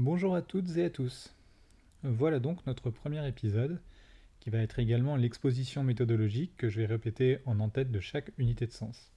Bonjour 0.00 0.36
à 0.36 0.42
toutes 0.42 0.76
et 0.76 0.84
à 0.84 0.90
tous. 0.90 1.34
Voilà 2.04 2.38
donc 2.38 2.64
notre 2.68 2.88
premier 2.88 3.26
épisode, 3.26 3.80
qui 4.38 4.48
va 4.48 4.58
être 4.58 4.78
également 4.78 5.16
l'exposition 5.16 5.82
méthodologique 5.82 6.56
que 6.56 6.68
je 6.68 6.78
vais 6.78 6.86
répéter 6.86 7.38
en 7.46 7.58
en-tête 7.58 7.90
de 7.90 7.98
chaque 7.98 8.30
unité 8.38 8.68
de 8.68 8.70
sens. 8.70 9.10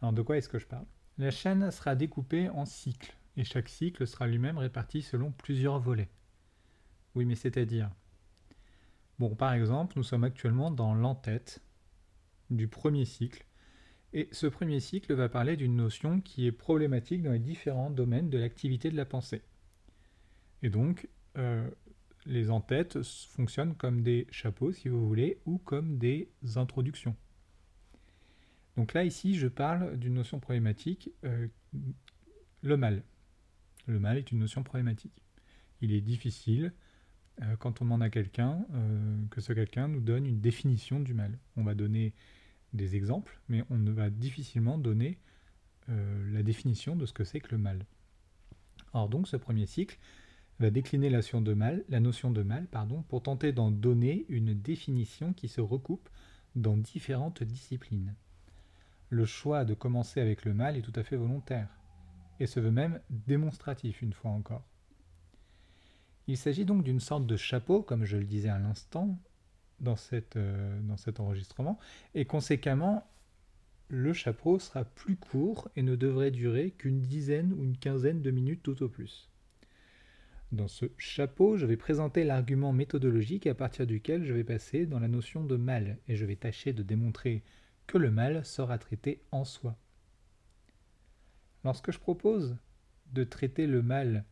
Alors 0.00 0.14
de 0.14 0.22
quoi 0.22 0.38
est-ce 0.38 0.48
que 0.48 0.58
je 0.58 0.64
parle? 0.64 0.86
La 1.18 1.30
chaîne 1.30 1.70
sera 1.72 1.94
découpée 1.94 2.48
en 2.48 2.64
cycles, 2.64 3.14
et 3.36 3.44
chaque 3.44 3.68
cycle 3.68 4.06
sera 4.06 4.26
lui-même 4.26 4.56
réparti 4.56 5.02
selon 5.02 5.30
plusieurs 5.30 5.78
volets. 5.78 6.08
Oui, 7.14 7.26
mais 7.26 7.34
c'est-à-dire? 7.34 7.90
Bon, 9.18 9.34
par 9.34 9.52
exemple, 9.52 9.92
nous 9.96 10.04
sommes 10.04 10.24
actuellement 10.24 10.70
dans 10.70 10.94
l'entête 10.94 11.60
du 12.48 12.66
premier 12.66 13.04
cycle, 13.04 13.44
et 14.14 14.30
ce 14.32 14.46
premier 14.46 14.80
cycle 14.80 15.12
va 15.12 15.28
parler 15.28 15.58
d'une 15.58 15.76
notion 15.76 16.22
qui 16.22 16.46
est 16.46 16.52
problématique 16.52 17.22
dans 17.22 17.32
les 17.32 17.38
différents 17.38 17.90
domaines 17.90 18.30
de 18.30 18.38
l'activité 18.38 18.90
de 18.90 18.96
la 18.96 19.04
pensée. 19.04 19.42
Et 20.62 20.70
donc, 20.70 21.08
euh, 21.38 21.68
les 22.26 22.50
entêtes 22.50 23.02
fonctionnent 23.02 23.74
comme 23.74 24.02
des 24.02 24.26
chapeaux, 24.30 24.72
si 24.72 24.88
vous 24.88 25.06
voulez, 25.06 25.38
ou 25.46 25.58
comme 25.58 25.98
des 25.98 26.30
introductions. 26.56 27.16
Donc 28.76 28.94
là, 28.94 29.04
ici, 29.04 29.34
je 29.34 29.48
parle 29.48 29.96
d'une 29.96 30.14
notion 30.14 30.38
problématique, 30.38 31.10
euh, 31.24 31.48
le 32.62 32.76
mal. 32.76 33.02
Le 33.86 33.98
mal 33.98 34.18
est 34.18 34.30
une 34.30 34.38
notion 34.38 34.62
problématique. 34.62 35.22
Il 35.80 35.92
est 35.92 36.02
difficile, 36.02 36.72
euh, 37.42 37.56
quand 37.56 37.80
on 37.80 37.84
demande 37.84 38.02
à 38.02 38.10
quelqu'un, 38.10 38.66
que 39.30 39.40
ce 39.40 39.52
quelqu'un 39.52 39.88
nous 39.88 40.00
donne 40.00 40.26
une 40.26 40.40
définition 40.40 41.00
du 41.00 41.14
mal. 41.14 41.38
On 41.56 41.64
va 41.64 41.74
donner 41.74 42.12
des 42.74 42.96
exemples, 42.96 43.40
mais 43.48 43.64
on 43.70 43.78
ne 43.78 43.90
va 43.90 44.10
difficilement 44.10 44.78
donner 44.78 45.18
la 45.88 46.44
définition 46.44 46.94
de 46.94 47.04
ce 47.04 47.12
que 47.12 47.24
c'est 47.24 47.40
que 47.40 47.50
le 47.50 47.58
mal. 47.58 47.84
Or 48.92 49.08
donc, 49.08 49.26
ce 49.26 49.36
premier 49.36 49.66
cycle 49.66 49.98
la 50.60 50.70
notion 51.10 51.40
de 51.40 51.54
mal, 51.54 51.84
la 51.88 52.00
notion 52.00 52.30
de 52.30 52.42
mal 52.42 52.66
pardon, 52.66 53.02
pour 53.08 53.22
tenter 53.22 53.52
d'en 53.52 53.70
donner 53.70 54.26
une 54.28 54.54
définition 54.54 55.32
qui 55.32 55.48
se 55.48 55.60
recoupe 55.60 56.08
dans 56.54 56.76
différentes 56.76 57.42
disciplines. 57.42 58.14
Le 59.08 59.24
choix 59.24 59.64
de 59.64 59.74
commencer 59.74 60.20
avec 60.20 60.44
le 60.44 60.54
mal 60.54 60.76
est 60.76 60.82
tout 60.82 60.92
à 60.94 61.02
fait 61.02 61.16
volontaire, 61.16 61.68
et 62.38 62.46
se 62.46 62.60
veut 62.60 62.70
même 62.70 63.00
démonstratif 63.10 64.02
une 64.02 64.12
fois 64.12 64.30
encore. 64.30 64.64
Il 66.26 66.36
s'agit 66.36 66.64
donc 66.64 66.84
d'une 66.84 67.00
sorte 67.00 67.26
de 67.26 67.36
chapeau, 67.36 67.82
comme 67.82 68.04
je 68.04 68.18
le 68.18 68.24
disais 68.24 68.50
à 68.50 68.58
l'instant, 68.58 69.18
euh, 70.36 70.80
dans 70.82 70.96
cet 70.96 71.20
enregistrement, 71.20 71.78
et 72.14 72.26
conséquemment, 72.26 73.06
le 73.88 74.12
chapeau 74.12 74.58
sera 74.58 74.84
plus 74.84 75.16
court 75.16 75.68
et 75.74 75.82
ne 75.82 75.96
devrait 75.96 76.30
durer 76.30 76.70
qu'une 76.70 77.00
dizaine 77.00 77.52
ou 77.54 77.64
une 77.64 77.76
quinzaine 77.76 78.22
de 78.22 78.30
minutes 78.30 78.62
tout 78.62 78.82
au 78.82 78.88
plus. 78.88 79.29
Dans 80.52 80.66
ce 80.66 80.86
chapeau, 80.98 81.56
je 81.56 81.64
vais 81.64 81.76
présenter 81.76 82.24
l'argument 82.24 82.72
méthodologique 82.72 83.46
à 83.46 83.54
partir 83.54 83.86
duquel 83.86 84.24
je 84.24 84.34
vais 84.34 84.42
passer 84.42 84.84
dans 84.84 84.98
la 84.98 85.06
notion 85.06 85.44
de 85.44 85.56
mal, 85.56 85.98
et 86.08 86.16
je 86.16 86.24
vais 86.26 86.34
tâcher 86.34 86.72
de 86.72 86.82
démontrer 86.82 87.44
que 87.86 87.98
le 87.98 88.10
mal 88.10 88.44
sera 88.44 88.76
traité 88.76 89.22
en 89.30 89.44
soi. 89.44 89.78
Lorsque 91.62 91.92
je 91.92 92.00
propose 92.00 92.56
de 93.12 93.22
traiter 93.22 93.68
le 93.68 93.80
mal 93.80 94.24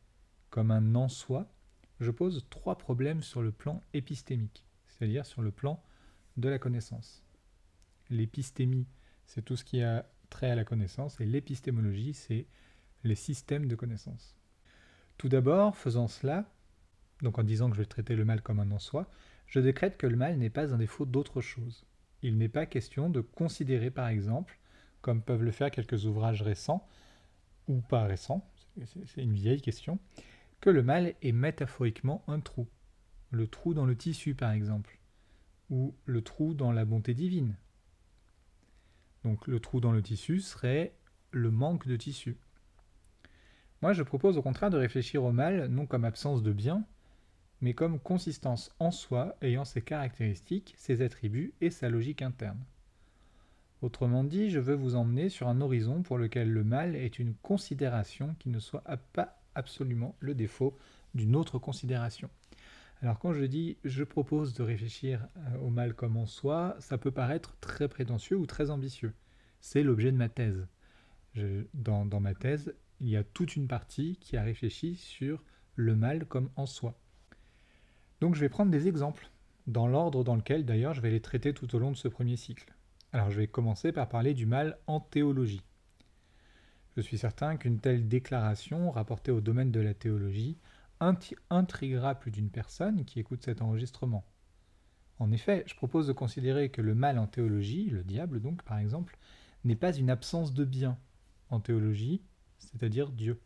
comme 0.50 0.72
un 0.72 0.96
en 0.96 1.08
soi, 1.08 1.52
je 2.00 2.10
pose 2.10 2.46
trois 2.50 2.78
problèmes 2.78 3.22
sur 3.22 3.40
le 3.40 3.52
plan 3.52 3.84
épistémique, 3.92 4.66
c'est-à-dire 4.88 5.24
sur 5.24 5.42
le 5.42 5.52
plan 5.52 5.80
de 6.36 6.48
la 6.48 6.58
connaissance. 6.58 7.22
L'épistémie, 8.10 8.88
c'est 9.24 9.44
tout 9.44 9.56
ce 9.56 9.64
qui 9.64 9.82
a 9.82 10.10
trait 10.30 10.50
à 10.50 10.56
la 10.56 10.64
connaissance, 10.64 11.20
et 11.20 11.26
l'épistémologie, 11.26 12.14
c'est 12.14 12.46
les 13.04 13.14
systèmes 13.14 13.66
de 13.66 13.76
connaissance. 13.76 14.37
Tout 15.18 15.28
d'abord, 15.28 15.76
faisant 15.76 16.06
cela, 16.06 16.44
donc 17.22 17.38
en 17.38 17.42
disant 17.42 17.68
que 17.68 17.76
je 17.76 17.82
vais 17.82 17.86
traiter 17.86 18.14
le 18.14 18.24
mal 18.24 18.40
comme 18.40 18.60
un 18.60 18.70
en 18.70 18.78
soi, 18.78 19.10
je 19.48 19.58
décrète 19.58 19.96
que 19.96 20.06
le 20.06 20.16
mal 20.16 20.38
n'est 20.38 20.50
pas 20.50 20.72
un 20.72 20.78
défaut 20.78 21.06
d'autre 21.06 21.40
chose. 21.40 21.84
Il 22.22 22.38
n'est 22.38 22.48
pas 22.48 22.66
question 22.66 23.10
de 23.10 23.20
considérer 23.20 23.90
par 23.90 24.08
exemple, 24.08 24.58
comme 25.00 25.22
peuvent 25.22 25.42
le 25.42 25.50
faire 25.50 25.70
quelques 25.70 26.04
ouvrages 26.04 26.42
récents, 26.42 26.86
ou 27.66 27.80
pas 27.80 28.04
récents, 28.04 28.48
c'est 29.06 29.22
une 29.22 29.34
vieille 29.34 29.60
question, 29.60 29.98
que 30.60 30.70
le 30.70 30.82
mal 30.82 31.14
est 31.22 31.32
métaphoriquement 31.32 32.22
un 32.28 32.40
trou. 32.40 32.68
Le 33.30 33.46
trou 33.48 33.74
dans 33.74 33.86
le 33.86 33.96
tissu 33.96 34.34
par 34.34 34.52
exemple, 34.52 34.98
ou 35.68 35.94
le 36.06 36.22
trou 36.22 36.54
dans 36.54 36.72
la 36.72 36.84
bonté 36.84 37.12
divine. 37.12 37.56
Donc 39.24 39.46
le 39.48 39.58
trou 39.58 39.80
dans 39.80 39.92
le 39.92 40.02
tissu 40.02 40.40
serait 40.40 40.94
le 41.32 41.50
manque 41.50 41.86
de 41.88 41.96
tissu. 41.96 42.36
Moi, 43.80 43.92
je 43.92 44.02
propose 44.02 44.36
au 44.36 44.42
contraire 44.42 44.70
de 44.70 44.76
réfléchir 44.76 45.22
au 45.24 45.32
mal 45.32 45.66
non 45.66 45.86
comme 45.86 46.04
absence 46.04 46.42
de 46.42 46.52
bien, 46.52 46.84
mais 47.60 47.74
comme 47.74 48.00
consistance 48.00 48.74
en 48.78 48.90
soi 48.90 49.36
ayant 49.40 49.64
ses 49.64 49.82
caractéristiques, 49.82 50.74
ses 50.76 51.02
attributs 51.02 51.52
et 51.60 51.70
sa 51.70 51.88
logique 51.88 52.22
interne. 52.22 52.58
Autrement 53.80 54.24
dit, 54.24 54.50
je 54.50 54.58
veux 54.58 54.74
vous 54.74 54.96
emmener 54.96 55.28
sur 55.28 55.46
un 55.48 55.60
horizon 55.60 56.02
pour 56.02 56.18
lequel 56.18 56.50
le 56.50 56.64
mal 56.64 56.96
est 56.96 57.20
une 57.20 57.34
considération 57.34 58.34
qui 58.40 58.48
ne 58.48 58.58
soit 58.58 58.82
pas 59.12 59.40
absolument 59.54 60.16
le 60.18 60.34
défaut 60.34 60.76
d'une 61.14 61.36
autre 61.36 61.58
considération. 61.58 62.28
Alors 63.00 63.20
quand 63.20 63.32
je 63.32 63.44
dis 63.44 63.76
je 63.84 64.02
propose 64.02 64.54
de 64.54 64.64
réfléchir 64.64 65.28
euh, 65.36 65.58
au 65.58 65.70
mal 65.70 65.94
comme 65.94 66.16
en 66.16 66.26
soi, 66.26 66.74
ça 66.80 66.98
peut 66.98 67.12
paraître 67.12 67.56
très 67.60 67.88
prétentieux 67.88 68.36
ou 68.36 68.46
très 68.46 68.70
ambitieux. 68.70 69.14
C'est 69.60 69.84
l'objet 69.84 70.10
de 70.10 70.16
ma 70.16 70.28
thèse. 70.28 70.66
dans, 71.74 72.04
dans 72.04 72.20
ma 72.20 72.34
thèse, 72.34 72.74
il 73.00 73.08
y 73.08 73.16
a 73.16 73.24
toute 73.24 73.56
une 73.56 73.68
partie 73.68 74.16
qui 74.20 74.36
a 74.36 74.42
réfléchi 74.42 74.96
sur 74.96 75.44
le 75.76 75.94
mal 75.94 76.26
comme 76.26 76.50
en 76.56 76.66
soi. 76.66 76.98
Donc 78.20 78.34
je 78.34 78.40
vais 78.40 78.48
prendre 78.48 78.72
des 78.72 78.88
exemples, 78.88 79.30
dans 79.66 79.86
l'ordre 79.86 80.24
dans 80.24 80.34
lequel 80.34 80.64
d'ailleurs 80.64 80.94
je 80.94 81.00
vais 81.00 81.10
les 81.10 81.20
traiter 81.20 81.54
tout 81.54 81.74
au 81.76 81.78
long 81.78 81.92
de 81.92 81.96
ce 81.96 82.08
premier 82.08 82.36
cycle. 82.36 82.74
Alors 83.12 83.30
je 83.30 83.36
vais 83.36 83.46
commencer 83.46 83.92
par 83.92 84.08
parler 84.08 84.34
du 84.34 84.46
mal 84.46 84.78
en 84.86 85.00
théologie. 85.00 85.62
Je 86.96 87.02
suis 87.02 87.18
certain 87.18 87.56
qu'une 87.56 87.78
telle 87.78 88.08
déclaration, 88.08 88.90
rapportée 88.90 89.30
au 89.30 89.40
domaine 89.40 89.70
de 89.70 89.80
la 89.80 89.94
théologie, 89.94 90.58
intriguera 91.50 92.16
plus 92.16 92.32
d'une 92.32 92.50
personne 92.50 93.04
qui 93.04 93.20
écoute 93.20 93.44
cet 93.44 93.62
enregistrement. 93.62 94.24
En 95.20 95.30
effet, 95.30 95.62
je 95.66 95.74
propose 95.74 96.08
de 96.08 96.12
considérer 96.12 96.70
que 96.70 96.82
le 96.82 96.94
mal 96.94 97.18
en 97.18 97.26
théologie, 97.26 97.88
le 97.90 98.02
diable 98.02 98.40
donc 98.40 98.62
par 98.62 98.78
exemple, 98.78 99.16
n'est 99.64 99.76
pas 99.76 99.94
une 99.94 100.10
absence 100.10 100.52
de 100.52 100.64
bien. 100.64 100.98
En 101.50 101.60
théologie, 101.60 102.22
c'est-à-dire 102.58 103.10
Dieu. 103.10 103.40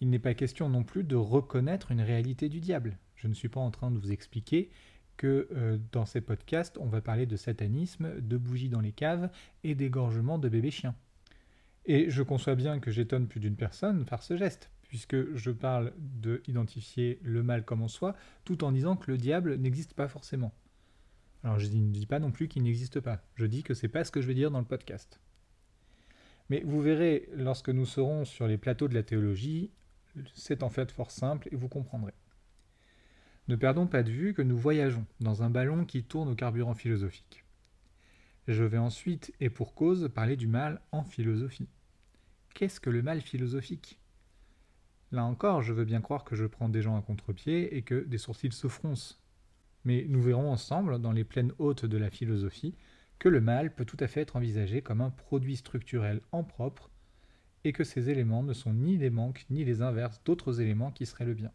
Il 0.00 0.10
n'est 0.10 0.18
pas 0.18 0.34
question 0.34 0.68
non 0.68 0.84
plus 0.84 1.04
de 1.04 1.16
reconnaître 1.16 1.92
une 1.92 2.00
réalité 2.00 2.48
du 2.48 2.60
diable. 2.60 2.98
Je 3.14 3.28
ne 3.28 3.34
suis 3.34 3.48
pas 3.48 3.60
en 3.60 3.70
train 3.70 3.90
de 3.90 3.98
vous 3.98 4.10
expliquer 4.10 4.70
que 5.16 5.48
euh, 5.52 5.78
dans 5.92 6.06
ces 6.06 6.20
podcasts, 6.20 6.76
on 6.78 6.86
va 6.86 7.00
parler 7.00 7.26
de 7.26 7.36
satanisme, 7.36 8.20
de 8.20 8.36
bougies 8.36 8.68
dans 8.68 8.80
les 8.80 8.92
caves 8.92 9.30
et 9.62 9.74
d'égorgement 9.74 10.38
de 10.38 10.48
bébés 10.48 10.70
chiens. 10.70 10.96
Et 11.84 12.10
je 12.10 12.22
conçois 12.22 12.54
bien 12.54 12.80
que 12.80 12.90
j'étonne 12.90 13.28
plus 13.28 13.40
d'une 13.40 13.56
personne 13.56 14.04
par 14.04 14.22
ce 14.22 14.36
geste, 14.36 14.70
puisque 14.82 15.34
je 15.36 15.50
parle 15.50 15.92
d'identifier 15.96 17.18
le 17.22 17.42
mal 17.42 17.64
comme 17.64 17.82
en 17.82 17.88
soi, 17.88 18.16
tout 18.44 18.64
en 18.64 18.72
disant 18.72 18.96
que 18.96 19.10
le 19.10 19.18
diable 19.18 19.56
n'existe 19.56 19.94
pas 19.94 20.08
forcément. 20.08 20.52
Alors 21.44 21.58
je 21.58 21.66
ne 21.66 21.92
dis 21.92 22.06
pas 22.06 22.20
non 22.20 22.30
plus 22.30 22.46
qu'il 22.46 22.62
n'existe 22.62 23.00
pas, 23.00 23.24
je 23.34 23.46
dis 23.46 23.62
que 23.62 23.74
c'est 23.74 23.88
pas 23.88 24.04
ce 24.04 24.12
que 24.12 24.20
je 24.20 24.28
vais 24.28 24.34
dire 24.34 24.50
dans 24.50 24.60
le 24.60 24.64
podcast. 24.64 25.20
Mais 26.48 26.62
vous 26.64 26.80
verrez, 26.80 27.28
lorsque 27.34 27.70
nous 27.70 27.86
serons 27.86 28.24
sur 28.24 28.46
les 28.46 28.58
plateaux 28.58 28.88
de 28.88 28.94
la 28.94 29.02
théologie, 29.02 29.70
c'est 30.34 30.62
en 30.62 30.68
fait 30.68 30.90
fort 30.90 31.10
simple 31.10 31.48
et 31.50 31.56
vous 31.56 31.68
comprendrez. 31.68 32.12
Ne 33.48 33.56
perdons 33.56 33.86
pas 33.86 34.02
de 34.02 34.10
vue 34.10 34.34
que 34.34 34.42
nous 34.42 34.56
voyageons 34.56 35.06
dans 35.20 35.42
un 35.42 35.50
ballon 35.50 35.84
qui 35.84 36.04
tourne 36.04 36.28
au 36.28 36.34
carburant 36.34 36.74
philosophique. 36.74 37.44
Je 38.48 38.64
vais 38.64 38.78
ensuite, 38.78 39.32
et 39.40 39.50
pour 39.50 39.74
cause, 39.74 40.10
parler 40.14 40.36
du 40.36 40.48
mal 40.48 40.80
en 40.90 41.04
philosophie. 41.04 41.68
Qu'est-ce 42.54 42.80
que 42.80 42.90
le 42.90 43.02
mal 43.02 43.20
philosophique? 43.20 43.98
Là 45.10 45.24
encore, 45.24 45.62
je 45.62 45.72
veux 45.72 45.84
bien 45.84 46.00
croire 46.00 46.24
que 46.24 46.36
je 46.36 46.46
prends 46.46 46.68
des 46.68 46.82
gens 46.82 46.96
à 46.96 47.02
contre-pied 47.02 47.76
et 47.76 47.82
que 47.82 48.04
des 48.04 48.18
sourcils 48.18 48.52
se 48.52 48.68
froncent. 48.68 49.20
Mais 49.84 50.06
nous 50.08 50.22
verrons 50.22 50.50
ensemble, 50.50 51.00
dans 51.00 51.12
les 51.12 51.24
plaines 51.24 51.52
hautes 51.58 51.84
de 51.84 51.98
la 51.98 52.10
philosophie, 52.10 52.74
que 53.22 53.28
le 53.28 53.40
mal 53.40 53.72
peut 53.72 53.84
tout 53.84 53.98
à 54.00 54.08
fait 54.08 54.22
être 54.22 54.34
envisagé 54.34 54.82
comme 54.82 55.00
un 55.00 55.10
produit 55.10 55.54
structurel 55.54 56.22
en 56.32 56.42
propre, 56.42 56.90
et 57.62 57.72
que 57.72 57.84
ces 57.84 58.10
éléments 58.10 58.42
ne 58.42 58.52
sont 58.52 58.72
ni 58.72 58.96
les 58.96 59.10
manques 59.10 59.46
ni 59.48 59.64
les 59.64 59.80
inverses 59.80 60.20
d'autres 60.24 60.60
éléments 60.60 60.90
qui 60.90 61.06
seraient 61.06 61.24
le 61.24 61.34
bien. 61.34 61.52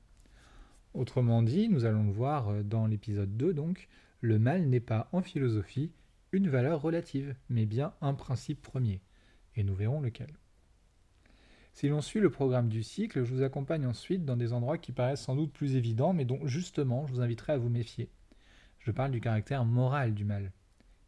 Autrement 0.93 1.43
dit, 1.43 1.67
nous 1.67 1.83
allons 1.83 2.05
le 2.05 2.13
voir 2.13 2.47
euh, 2.47 2.63
dans 2.63 2.87
l'épisode 2.87 3.35
2 3.35 3.53
donc, 3.53 3.89
le 4.21 4.39
mal 4.39 4.69
n'est 4.69 4.79
pas 4.79 5.09
en 5.11 5.21
philosophie 5.21 5.91
une 6.31 6.47
valeur 6.47 6.81
relative, 6.81 7.35
mais 7.49 7.65
bien 7.65 7.93
un 7.99 8.13
principe 8.13 8.61
premier, 8.61 9.01
et 9.57 9.65
nous 9.65 9.75
verrons 9.75 9.99
lequel. 9.99 10.37
Si 11.73 11.89
l'on 11.89 11.99
suit 11.99 12.21
le 12.21 12.31
programme 12.31 12.69
du 12.69 12.81
cycle, 12.81 13.25
je 13.25 13.33
vous 13.33 13.43
accompagne 13.43 13.85
ensuite 13.85 14.23
dans 14.23 14.37
des 14.37 14.53
endroits 14.53 14.77
qui 14.77 14.93
paraissent 14.93 15.23
sans 15.23 15.35
doute 15.35 15.51
plus 15.51 15.75
évidents, 15.75 16.13
mais 16.13 16.23
dont 16.23 16.47
justement 16.47 17.05
je 17.07 17.11
vous 17.11 17.21
inviterai 17.21 17.51
à 17.51 17.57
vous 17.57 17.67
méfier. 17.67 18.09
Je 18.79 18.91
parle 18.91 19.11
du 19.11 19.19
caractère 19.19 19.65
moral 19.65 20.13
du 20.13 20.23
mal. 20.23 20.53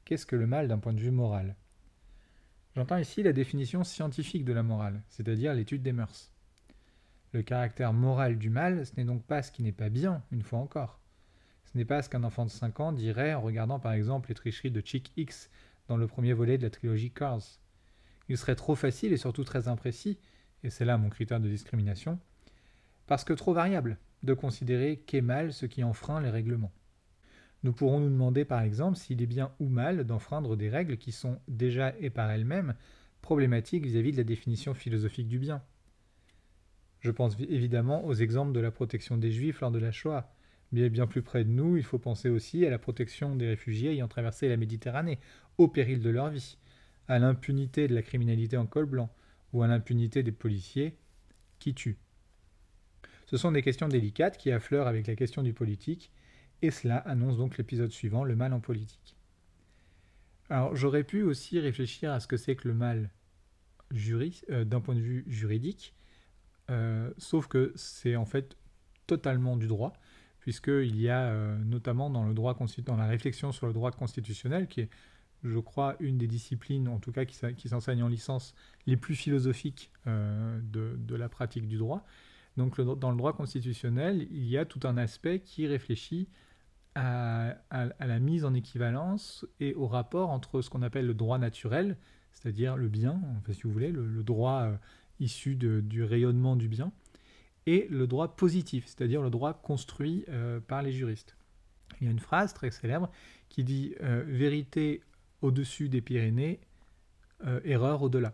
Qu'est-ce 0.09 0.25
que 0.25 0.35
le 0.35 0.47
mal 0.47 0.67
d'un 0.67 0.79
point 0.79 0.93
de 0.93 0.99
vue 0.99 1.11
moral? 1.11 1.55
J'entends 2.75 2.97
ici 2.97 3.21
la 3.21 3.31
définition 3.31 3.83
scientifique 3.83 4.43
de 4.43 4.53
la 4.53 4.63
morale, 4.63 5.03
c'est-à-dire 5.07 5.53
l'étude 5.53 5.83
des 5.83 5.91
mœurs. 5.91 6.31
Le 7.31 7.43
caractère 7.43 7.93
moral 7.93 8.39
du 8.39 8.49
mal, 8.49 8.87
ce 8.87 8.93
n'est 8.97 9.03
donc 9.03 9.23
pas 9.23 9.43
ce 9.43 9.51
qui 9.51 9.61
n'est 9.61 9.71
pas 9.71 9.89
bien, 9.89 10.23
une 10.31 10.41
fois 10.41 10.57
encore. 10.57 10.99
Ce 11.65 11.77
n'est 11.77 11.85
pas 11.85 12.01
ce 12.01 12.09
qu'un 12.09 12.23
enfant 12.23 12.45
de 12.45 12.49
5 12.49 12.79
ans 12.79 12.91
dirait 12.91 13.35
en 13.35 13.41
regardant 13.41 13.79
par 13.79 13.93
exemple 13.93 14.29
les 14.29 14.33
tricheries 14.33 14.71
de 14.71 14.81
Chick 14.83 15.13
X 15.15 15.51
dans 15.87 15.95
le 15.95 16.07
premier 16.07 16.33
volet 16.33 16.57
de 16.57 16.63
la 16.63 16.71
trilogie 16.71 17.11
Cars. 17.11 17.43
Il 18.29 18.37
serait 18.39 18.55
trop 18.55 18.73
facile 18.73 19.13
et 19.13 19.17
surtout 19.17 19.43
très 19.43 19.67
imprécis, 19.67 20.17
et 20.63 20.71
c'est 20.71 20.85
là 20.85 20.97
mon 20.97 21.09
critère 21.09 21.39
de 21.39 21.49
discrimination, 21.49 22.17
parce 23.05 23.23
que 23.23 23.33
trop 23.33 23.53
variable, 23.53 23.99
de 24.23 24.33
considérer 24.33 24.97
qu'est 25.05 25.21
mal 25.21 25.53
ce 25.53 25.67
qui 25.67 25.83
enfreint 25.83 26.19
les 26.19 26.31
règlements. 26.31 26.71
Nous 27.63 27.73
pourrons 27.73 27.99
nous 27.99 28.09
demander 28.09 28.45
par 28.45 28.61
exemple 28.61 28.97
s'il 28.97 29.21
est 29.21 29.27
bien 29.27 29.51
ou 29.59 29.67
mal 29.67 30.05
d'enfreindre 30.05 30.55
des 30.55 30.69
règles 30.69 30.97
qui 30.97 31.11
sont 31.11 31.39
déjà 31.47 31.93
et 31.99 32.09
par 32.09 32.31
elles-mêmes 32.31 32.75
problématiques 33.21 33.85
vis-à-vis 33.85 34.13
de 34.13 34.17
la 34.17 34.23
définition 34.23 34.73
philosophique 34.73 35.27
du 35.27 35.39
bien. 35.39 35.61
Je 37.01 37.11
pense 37.11 37.37
évidemment 37.39 38.05
aux 38.05 38.13
exemples 38.13 38.51
de 38.53 38.59
la 38.59 38.71
protection 38.71 39.17
des 39.17 39.31
juifs 39.31 39.61
lors 39.61 39.71
de 39.71 39.79
la 39.79 39.91
Shoah. 39.91 40.33
Mais 40.71 40.89
bien 40.89 41.07
plus 41.07 41.21
près 41.21 41.43
de 41.43 41.49
nous, 41.49 41.77
il 41.77 41.83
faut 41.83 41.97
penser 41.97 42.29
aussi 42.29 42.65
à 42.65 42.69
la 42.69 42.77
protection 42.77 43.35
des 43.35 43.47
réfugiés 43.47 43.91
ayant 43.91 44.07
traversé 44.07 44.47
la 44.47 44.57
Méditerranée, 44.57 45.19
au 45.57 45.67
péril 45.67 45.99
de 45.99 46.09
leur 46.09 46.29
vie, 46.29 46.57
à 47.07 47.17
l'impunité 47.17 47.87
de 47.87 47.95
la 47.95 48.03
criminalité 48.03 48.55
en 48.55 48.67
col 48.67 48.85
blanc, 48.85 49.09
ou 49.51 49.63
à 49.63 49.67
l'impunité 49.67 50.21
des 50.21 50.31
policiers 50.31 50.95
qui 51.57 51.73
tuent. 51.73 51.97
Ce 53.25 53.37
sont 53.37 53.51
des 53.51 53.63
questions 53.63 53.87
délicates 53.87 54.37
qui 54.37 54.51
affleurent 54.51 54.87
avec 54.87 55.07
la 55.07 55.15
question 55.15 55.41
du 55.41 55.53
politique, 55.53 56.11
et 56.61 56.71
cela 56.71 56.97
annonce 56.97 57.37
donc 57.37 57.57
l'épisode 57.57 57.91
suivant, 57.91 58.23
le 58.23 58.35
mal 58.35 58.53
en 58.53 58.59
politique. 58.59 59.15
Alors 60.49 60.75
j'aurais 60.75 61.03
pu 61.03 61.21
aussi 61.23 61.59
réfléchir 61.59 62.11
à 62.11 62.19
ce 62.19 62.27
que 62.27 62.37
c'est 62.37 62.55
que 62.55 62.67
le 62.67 62.73
mal 62.73 63.09
euh, 64.49 64.65
d'un 64.65 64.81
point 64.81 64.95
de 64.95 64.99
vue 64.99 65.23
juridique, 65.27 65.95
euh, 66.69 67.11
sauf 67.17 67.47
que 67.47 67.73
c'est 67.75 68.15
en 68.15 68.25
fait 68.25 68.55
totalement 69.07 69.57
du 69.57 69.67
droit, 69.67 69.93
puisqu'il 70.39 70.99
y 70.99 71.09
a 71.09 71.25
euh, 71.25 71.57
notamment 71.57 72.09
dans, 72.09 72.23
le 72.23 72.33
droit 72.33 72.55
dans 72.85 72.95
la 72.95 73.07
réflexion 73.07 73.51
sur 73.51 73.65
le 73.65 73.73
droit 73.73 73.91
constitutionnel, 73.91 74.67
qui 74.67 74.81
est, 74.81 74.89
je 75.43 75.57
crois, 75.57 75.95
une 75.99 76.17
des 76.17 76.27
disciplines, 76.27 76.87
en 76.87 76.99
tout 76.99 77.11
cas 77.11 77.25
qui, 77.25 77.69
s'enseigne 77.69 78.03
en 78.03 78.07
licence, 78.07 78.53
les 78.85 78.97
plus 78.97 79.15
philosophiques 79.15 79.91
de, 80.05 81.15
la 81.15 81.29
pratique 81.29 81.67
du 81.67 81.77
droit. 81.77 82.05
Donc 82.57 82.79
dans 82.81 83.11
le 83.11 83.17
droit 83.17 83.33
constitutionnel, 83.33 84.27
il 84.31 84.45
y 84.45 84.57
a 84.57 84.65
tout 84.65 84.81
un 84.83 84.97
aspect 84.97 85.39
qui 85.39 85.65
réfléchit 85.65 86.27
à, 86.95 87.55
la 87.99 88.19
mise 88.19 88.45
en 88.45 88.53
équivalence 88.53 89.45
et 89.59 89.73
au 89.73 89.87
rapport 89.87 90.29
entre 90.29 90.61
ce 90.61 90.69
qu'on 90.69 90.81
appelle 90.81 91.05
le 91.05 91.13
droit 91.13 91.37
naturel, 91.37 91.97
c'est-à-dire 92.31 92.77
le 92.77 92.87
bien, 92.87 93.21
enfin, 93.37 93.53
si 93.53 93.63
vous 93.63 93.71
voulez, 93.71 93.91
le, 93.91 94.23
droit 94.23 94.63
euh, 94.63 94.75
issu 95.19 95.55
du 95.55 96.03
rayonnement 96.03 96.55
du 96.55 96.67
bien, 96.67 96.91
et 97.65 97.87
le 97.89 98.07
droit 98.07 98.35
positif, 98.35 98.85
c'est-à-dire 98.87 99.21
le 99.21 99.29
droit 99.29 99.53
construit 99.53 100.25
euh, 100.29 100.59
par 100.59 100.81
les 100.81 100.91
juristes. 100.91 101.35
Il 102.01 102.05
y 102.05 102.07
a 102.07 102.11
une 102.11 102.19
phrase 102.19 102.53
très 102.53 102.71
célèbre 102.71 103.11
qui 103.49 103.63
dit 103.63 103.95
euh, 104.01 104.23
vérité 104.25 105.01
au-dessus 105.41 105.89
des 105.89 106.01
Pyrénées, 106.01 106.59
erreur 107.63 108.01
au-delà. 108.01 108.33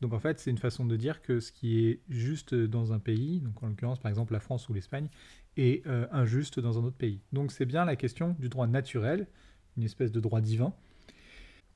Donc 0.00 0.12
en 0.12 0.20
fait, 0.20 0.38
c'est 0.38 0.50
une 0.50 0.58
façon 0.58 0.84
de 0.84 0.96
dire 0.96 1.22
que 1.22 1.40
ce 1.40 1.50
qui 1.50 1.86
est 1.86 2.00
juste 2.08 2.54
dans 2.54 2.92
un 2.92 2.98
pays, 2.98 3.40
donc 3.40 3.62
en 3.62 3.68
l'occurrence 3.68 3.98
par 3.98 4.08
exemple 4.08 4.32
la 4.32 4.40
France 4.40 4.68
ou 4.68 4.74
l'Espagne, 4.74 5.08
est 5.56 5.84
euh, 5.86 6.06
injuste 6.12 6.60
dans 6.60 6.78
un 6.78 6.84
autre 6.84 6.96
pays. 6.96 7.20
Donc 7.32 7.52
c'est 7.52 7.66
bien 7.66 7.84
la 7.84 7.96
question 7.96 8.36
du 8.38 8.48
droit 8.48 8.66
naturel, 8.66 9.26
une 9.76 9.82
espèce 9.82 10.12
de 10.12 10.20
droit 10.20 10.40
divin, 10.40 10.72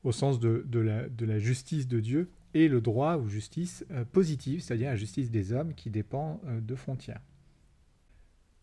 au 0.04 0.12
sens 0.12 0.38
de, 0.40 0.64
la, 0.78 1.38
justice 1.38 1.88
de 1.88 2.00
Dieu, 2.00 2.30
et 2.54 2.68
le 2.68 2.80
droit 2.80 3.16
ou 3.16 3.28
justice 3.28 3.84
euh, 3.90 4.04
positive, 4.04 4.60
c'est-à-dire 4.60 4.90
la 4.90 4.96
justice 4.96 5.30
des 5.30 5.52
hommes 5.52 5.74
qui 5.74 5.90
dépend 5.90 6.40
euh, 6.46 6.60
de 6.60 6.74
frontières. 6.74 7.20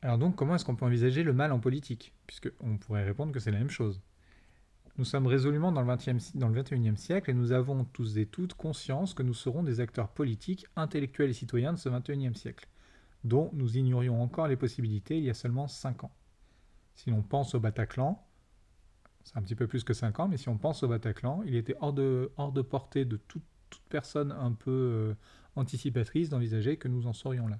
Alors 0.02 0.18
donc 0.18 0.36
comment 0.36 0.56
est-ce 0.56 0.64
qu'on 0.64 0.76
peut 0.76 0.86
envisager 0.86 1.24
le 1.24 1.34
mal 1.34 1.52
en 1.52 1.60
politique? 1.60 2.14
Puisqu'on 2.28 2.78
pourrait 2.78 3.04
répondre 3.04 3.34
que 3.34 3.40
c'est 3.40 3.52
la 3.52 3.58
même 3.60 3.70
chose. 3.70 4.02
Nous 5.00 5.06
sommes 5.06 5.28
résolument 5.28 5.72
dans 5.72 5.82
le, 5.82 5.88
20e, 5.88 6.38
dans 6.38 6.50
le 6.50 6.62
21e 6.62 6.98
siècle 6.98 7.32
et 7.32 7.34
nous 7.34 7.54
avons 7.54 7.86
tous 7.86 8.18
et 8.18 8.26
toutes 8.26 8.54
conscience 8.54 9.14
que 9.14 9.24
nous 9.24 9.34
serons 9.34 9.64
des 9.64 9.80
acteurs 9.80 10.10
politiques, 10.10 10.68
intellectuels 10.76 11.30
et 11.30 11.34
citoyens 11.34 11.72
de 11.72 11.78
ce 11.78 11.88
21e 11.88 12.34
siècle, 12.34 12.68
dont 13.24 13.50
nous 13.54 13.78
ignorions 13.78 14.22
encore 14.22 14.50
les 14.50 14.58
possibilités 14.58 15.18
il 15.18 15.24
y 15.24 15.30
a 15.30 15.34
seulement 15.34 15.70
5 15.70 16.04
ans. 16.04 16.12
Si 16.96 17.12
l'on 17.12 17.22
pense 17.22 17.56
au 17.56 17.62
Bataclan, 17.62 18.22
c'est 19.24 19.38
un 19.38 19.42
petit 19.42 19.56
peu 19.56 19.68
plus 19.68 19.86
que 19.86 19.94
5 19.94 20.20
ans, 20.20 20.28
mais 20.28 20.36
si 20.36 20.50
on 20.50 20.58
pense 20.58 20.84
au 20.84 20.90
Bataclan, 20.90 21.44
il 21.46 21.56
était 21.56 21.78
hors 21.80 21.94
de, 21.94 22.34
hors 22.36 22.52
de 22.52 22.62
portée 22.62 23.06
de 23.06 23.16
toute, 23.16 23.44
personne 23.88 24.34
un 24.34 24.52
peu 24.52 24.70
euh, 24.70 25.14
anticipatrice 25.56 26.28
d'envisager 26.28 26.76
que 26.76 26.90
nous 26.90 27.08
en 27.08 27.14
serions 27.14 27.48
là. 27.48 27.60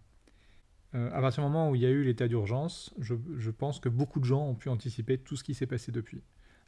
Euh, 0.94 1.10
à 1.14 1.22
partir 1.22 1.42
du 1.42 1.50
moment 1.50 1.70
où 1.70 1.76
il 1.76 1.84
y 1.84 1.86
a 1.86 1.90
eu 1.90 2.04
l'état 2.04 2.28
d'urgence, 2.28 2.94
je 3.00 3.50
pense 3.52 3.80
que 3.80 3.88
beaucoup 3.88 4.20
de 4.20 4.26
gens 4.26 4.46
ont 4.46 4.56
pu 4.56 4.68
anticiper 4.68 5.18
tout 5.18 5.38
ce 5.38 5.46
qui 5.46 5.54
s'est 5.54 5.68
passé 5.68 5.94
depuis 5.94 6.22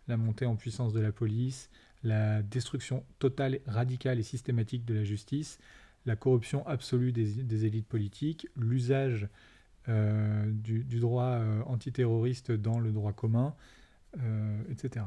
la 0.08 0.18
montée 0.18 0.46
en 0.46 0.56
puissance 0.56 0.94
de 0.94 1.00
la 1.00 1.12
police, 1.12 1.70
la 2.04 2.42
destruction 2.42 3.06
totale, 3.20 3.60
radicale 3.66 4.20
et 4.20 4.24
systématique 4.24 4.86
de 4.86 4.94
la 4.94 5.04
justice, 5.04 5.60
la 6.06 6.16
corruption 6.16 6.66
absolue 6.68 7.12
des, 7.12 7.66
élites 7.66 7.88
politiques, 7.88 8.48
l'usage 8.56 9.28
euh, 9.88 10.50
du, 10.52 11.00
droit 11.00 11.24
euh, 11.24 11.62
antiterroriste 11.66 12.52
dans 12.52 12.80
le 12.80 12.92
droit 12.92 13.14
commun, 13.14 13.56
euh, 14.20 14.62
etc. 14.70 15.06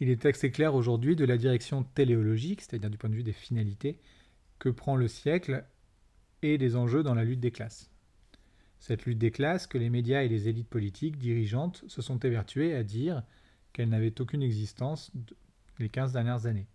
Il 0.00 0.08
est 0.08 0.24
assez 0.26 0.50
clair 0.50 0.74
aujourd'hui 0.74 1.14
de 1.14 1.24
la 1.24 1.36
direction 1.36 1.84
téléologique, 1.84 2.62
c'est-à-dire 2.62 2.90
du 2.90 2.98
point 2.98 3.10
de 3.10 3.14
vue 3.14 3.22
des 3.22 3.32
finalités, 3.32 3.98
que 4.58 4.68
prend 4.68 4.96
le 4.96 5.08
siècle 5.08 5.64
et 6.42 6.58
des 6.58 6.76
enjeux 6.76 7.02
dans 7.02 7.14
la 7.14 7.24
lutte 7.24 7.40
des 7.40 7.50
classes. 7.50 7.90
Cette 8.86 9.06
lutte 9.06 9.16
des 9.16 9.30
classes 9.30 9.66
que 9.66 9.78
les 9.78 9.88
médias 9.88 10.24
et 10.24 10.28
les 10.28 10.46
élites 10.46 10.68
politiques 10.68 11.16
dirigeantes 11.16 11.82
se 11.86 12.02
sont 12.02 12.18
évertuées 12.18 12.74
à 12.74 12.82
dire 12.82 13.22
qu'elle 13.72 13.88
n'avait 13.88 14.20
aucune 14.20 14.42
existence 14.42 15.10
les 15.78 15.88
15 15.88 16.12
dernières 16.12 16.44
années. 16.44 16.66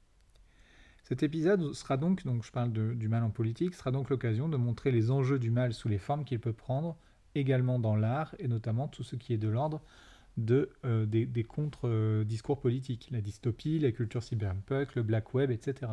Cet 1.04 1.22
épisode 1.22 1.72
sera 1.74 1.98
donc, 1.98 2.26
donc 2.26 2.44
je 2.44 2.52
parle 2.52 2.72
du 2.72 3.08
mal 3.08 3.22
en 3.22 3.30
politique, 3.30 3.76
sera 3.76 3.92
donc 3.92 4.10
l'occasion 4.10 4.50
de 4.50 4.58
montrer 4.58 4.90
les 4.90 5.12
enjeux 5.12 5.38
du 5.38 5.52
mal 5.52 5.72
sous 5.72 5.88
les 5.88 6.00
formes 6.00 6.26
qu'il 6.26 6.40
peut 6.40 6.52
prendre, 6.52 6.98
également 7.36 7.78
dans 7.78 7.96
l'art 7.96 8.34
et 8.40 8.48
notamment 8.48 8.88
tout 8.88 9.04
ce 9.04 9.16
qui 9.16 9.32
est 9.34 9.38
de 9.38 9.48
l'ordre 9.48 9.80
euh, 10.50 11.06
des, 11.06 11.44
contre-discours 11.44 12.60
politiques, 12.60 13.10
la 13.12 13.22
dystopie, 13.22 13.78
la 13.78 13.92
culture 13.92 14.24
cyberpunk, 14.24 14.96
le 14.96 15.04
black 15.04 15.36
web, 15.36 15.52
etc. 15.52 15.92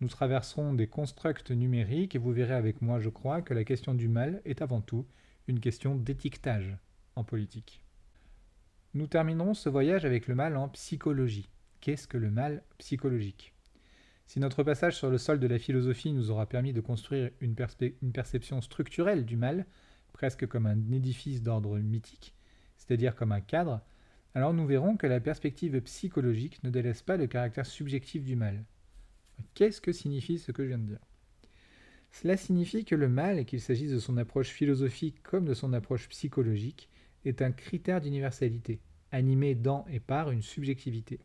Nous 0.00 0.08
traverserons 0.08 0.74
des 0.74 0.86
constructs 0.86 1.50
numériques 1.50 2.14
et 2.14 2.18
vous 2.18 2.32
verrez 2.32 2.54
avec 2.54 2.82
moi, 2.82 3.00
je 3.00 3.08
crois, 3.08 3.42
que 3.42 3.52
la 3.52 3.64
question 3.64 3.94
du 3.94 4.06
mal 4.06 4.40
est 4.44 4.62
avant 4.62 4.80
tout 4.80 5.06
une 5.48 5.58
question 5.58 5.96
d'étiquetage 5.96 6.76
en 7.16 7.24
politique. 7.24 7.82
Nous 8.94 9.08
terminerons 9.08 9.54
ce 9.54 9.68
voyage 9.68 10.04
avec 10.04 10.28
le 10.28 10.34
mal 10.34 10.56
en 10.56 10.68
psychologie. 10.68 11.50
Qu'est-ce 11.80 12.06
que 12.06 12.16
le 12.16 12.30
mal 12.30 12.62
psychologique? 12.78 13.54
Si 14.26 14.40
notre 14.40 14.62
passage 14.62 14.96
sur 14.96 15.10
le 15.10 15.18
sol 15.18 15.40
de 15.40 15.46
la 15.46 15.58
philosophie 15.58 16.12
nous 16.12 16.30
aura 16.30 16.46
permis 16.46 16.72
de 16.72 16.80
construire 16.80 17.30
une, 17.40 17.54
perception 17.54 18.60
structurelle 18.60 19.24
du 19.24 19.36
mal, 19.36 19.66
presque 20.12 20.46
comme 20.46 20.66
un 20.66 20.92
édifice 20.92 21.42
d'ordre 21.42 21.78
mythique, 21.78 22.34
c'est-à-dire 22.76 23.16
comme 23.16 23.32
un 23.32 23.40
cadre, 23.40 23.80
alors 24.34 24.52
nous 24.52 24.66
verrons 24.66 24.96
que 24.96 25.06
la 25.06 25.18
perspective 25.18 25.80
psychologique 25.80 26.62
ne 26.62 26.70
délaisse 26.70 27.02
pas 27.02 27.16
le 27.16 27.26
caractère 27.26 27.66
subjectif 27.66 28.22
du 28.22 28.36
mal. 28.36 28.64
Qu'est-ce 29.54 29.80
que 29.80 29.92
signifie 29.92 30.38
ce 30.38 30.52
que 30.52 30.62
je 30.62 30.68
viens 30.68 30.78
de 30.78 30.86
dire? 30.86 31.04
Cela 32.10 32.36
signifie 32.36 32.84
que 32.84 32.94
le 32.94 33.08
mal, 33.08 33.44
qu'il 33.44 33.60
s'agisse 33.60 33.92
de 33.92 33.98
son 33.98 34.16
approche 34.16 34.48
philosophique 34.48 35.22
comme 35.22 35.44
de 35.44 35.54
son 35.54 35.72
approche 35.72 36.08
psychologique, 36.08 36.88
est 37.24 37.42
un 37.42 37.52
critère 37.52 38.00
d'universalité, 38.00 38.80
animé 39.12 39.54
dans 39.54 39.86
et 39.88 40.00
par 40.00 40.30
une 40.30 40.42
subjectivité. 40.42 41.20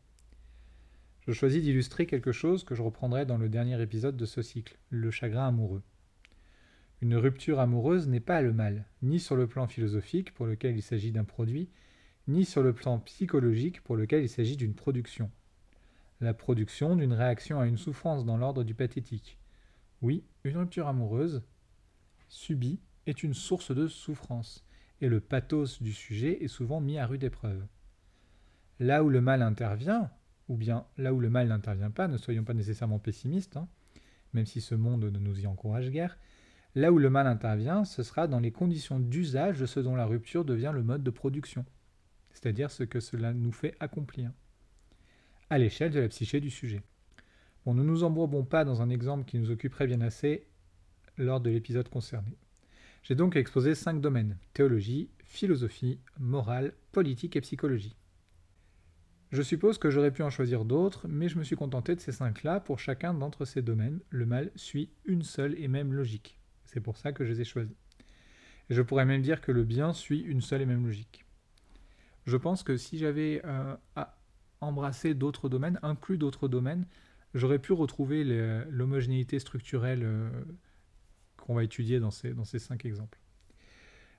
Je 1.26 1.32
choisis 1.32 1.64
d'illustrer 1.64 2.06
quelque 2.06 2.34
chose 2.34 2.64
que 2.64 2.76
je 2.76 2.82
reprendrai 2.82 3.26
dans 3.26 3.38
le 3.38 3.48
dernier 3.48 3.82
épisode 3.82 4.18
de 4.18 4.26
ce 4.26 4.42
cycle, 4.42 4.78
le 4.90 5.10
chagrin 5.10 5.48
amoureux. 5.48 5.82
Une 7.02 7.16
rupture 7.16 7.60
amoureuse 7.60 8.08
n'est 8.08 8.20
pas 8.20 8.42
le 8.42 8.54
mal, 8.54 8.86
ni 9.02 9.20
sur 9.20 9.36
le 9.36 9.48
plan 9.48 9.68
philosophique 9.68 10.34
pour 10.34 10.46
lequel 10.46 10.76
il 10.76 10.82
s'agit 10.82 11.12
d'un 11.12 11.24
produit, 11.24 11.70
ni 12.28 12.46
sur 12.46 12.62
le 12.62 12.74
plan 12.74 13.00
psychologique 13.00 13.82
pour 13.82 13.96
lequel 13.96 14.24
il 14.24 14.30
s'agit 14.30 14.58
d'une 14.58 14.74
production. 14.74 15.32
La 16.24 16.34
production 16.34 16.96
d'une 16.96 17.12
réaction 17.12 17.60
à 17.60 17.66
une 17.66 17.78
souffrance 17.78 18.24
dans 18.24 18.38
l'ordre 18.38 18.64
du 18.64 18.74
pathétique. 18.74 19.38
Oui, 20.02 20.24
une 20.46 20.56
rupture 20.56 20.88
amoureuse 20.88 21.44
subie 22.30 22.80
est 23.08 23.24
une 23.24 23.34
source 23.34 23.76
de 23.76 23.90
souffrance, 23.90 24.66
et 25.02 25.10
le 25.10 25.20
pathos 25.20 25.84
du 25.84 25.92
sujet 25.92 26.42
est 26.42 26.48
souvent 26.48 26.80
mis 26.80 26.98
à 26.98 27.08
rude 27.08 27.26
épreuve. 27.26 27.68
Là 28.80 29.04
où 29.04 29.10
le 29.10 29.20
mal 29.20 29.42
intervient, 29.42 30.12
ou 30.48 30.56
bien 30.56 30.86
là 30.98 31.14
où 31.14 31.20
le 31.20 31.30
mal 31.30 31.50
n'intervient 31.50 31.92
pas, 31.92 32.08
ne 32.08 32.16
soyons 32.16 32.46
pas 32.46 32.54
nécessairement 32.54 33.00
pessimistes, 33.00 33.58
hein, 33.58 33.68
même 34.32 34.46
si 34.46 34.62
ce 34.62 34.76
monde 34.76 35.04
ne 35.04 35.20
nous 35.20 35.42
y 35.42 35.46
encourage 35.46 35.90
guère, 35.90 36.18
là 36.74 36.94
où 36.94 37.00
le 37.00 37.10
mal 37.10 37.28
intervient, 37.28 37.84
ce 37.84 38.02
sera 38.02 38.30
dans 38.30 38.40
les 38.40 38.54
conditions 38.54 39.02
d'usage 39.02 39.60
de 39.60 39.66
ce 39.66 39.82
dont 39.82 39.98
la 39.98 40.06
rupture 40.06 40.46
devient 40.46 40.72
le 40.74 40.84
mode 40.84 41.04
de 41.04 41.12
production, 41.12 41.66
c'est-à-dire 42.32 42.72
ce 42.72 42.84
que 42.84 43.02
cela 43.02 43.34
nous 43.34 43.52
fait 43.52 43.76
accomplir, 43.82 44.32
à 45.50 45.58
l'échelle 45.58 45.92
de 45.92 46.00
la 46.00 46.08
psyché 46.08 46.40
du 46.40 46.50
sujet. 46.50 46.82
Bon, 47.66 47.74
ne 47.74 47.84
nous 47.84 48.04
embourbons 48.04 48.44
pas 48.44 48.66
dans 48.66 48.82
un 48.82 48.90
exemple 48.90 49.26
qui 49.26 49.40
nous 49.40 49.52
occuperait 49.52 49.88
bien 49.88 50.02
assez, 50.02 50.48
lors 51.18 51.40
de 51.40 51.50
l'épisode 51.50 51.90
concerné. 51.90 52.38
J'ai 53.04 53.16
donc 53.16 53.36
exposé 53.36 53.76
cinq 53.76 54.02
domaines 54.02 54.38
théologie, 54.54 55.10
philosophie, 55.24 56.00
morale, 56.20 56.74
politique 56.92 57.36
et 57.36 57.42
psychologie. 57.42 57.96
Je 59.32 59.42
suppose 59.42 59.78
que 59.78 59.90
j'aurais 59.90 60.12
pu 60.12 60.22
en 60.22 60.30
choisir 60.30 60.64
d'autres, 60.64 61.08
mais 61.08 61.28
je 61.28 61.40
me 61.40 61.44
suis 61.44 61.56
contenté 61.56 61.96
de 61.96 62.00
ces 62.00 62.12
cinq-là. 62.12 62.60
Pour 62.60 62.80
chacun 62.80 63.14
d'entre 63.14 63.46
ces 63.46 63.62
domaines, 63.62 64.00
le 64.10 64.26
mal 64.26 64.52
suit 64.56 64.92
une 65.06 65.24
seule 65.24 65.60
et 65.60 65.68
même 65.68 65.92
logique. 65.92 66.38
C'est 66.66 66.82
pour 66.82 66.98
ça 66.98 67.12
que 67.12 67.26
je 67.26 67.32
les 67.32 67.42
ai 67.42 67.46
choisis. 67.46 67.76
Je 68.70 68.82
pourrais 68.82 69.06
même 69.06 69.22
dire 69.22 69.42
que 69.42 69.52
le 69.52 69.64
bien 69.64 69.92
suit 69.92 70.20
une 70.20 70.42
seule 70.42 70.62
et 70.62 70.66
même 70.66 70.86
logique. 70.86 71.26
Je 72.26 72.38
pense 72.38 72.64
que 72.64 72.78
si 72.78 72.98
j'avais 72.98 73.42
euh, 73.44 73.76
embrassé 74.64 75.14
d'autres 75.14 75.50
domaines, 75.50 75.80
inclus 75.84 76.18
d'autres 76.18 76.48
domaines, 76.48 76.86
j'aurais 77.34 77.60
pu 77.60 77.74
retrouver 77.74 78.24
l'homogénéité 78.70 79.40
structurelle 79.40 80.02
euh, 80.04 80.30
qu'on 81.38 81.56
va 81.56 81.64
étudier 81.64 82.00
dans 82.00 82.12
ces, 82.12 82.34
dans 82.34 82.46
ces 82.46 82.60
cinq 82.60 82.86
exemples. 82.86 83.20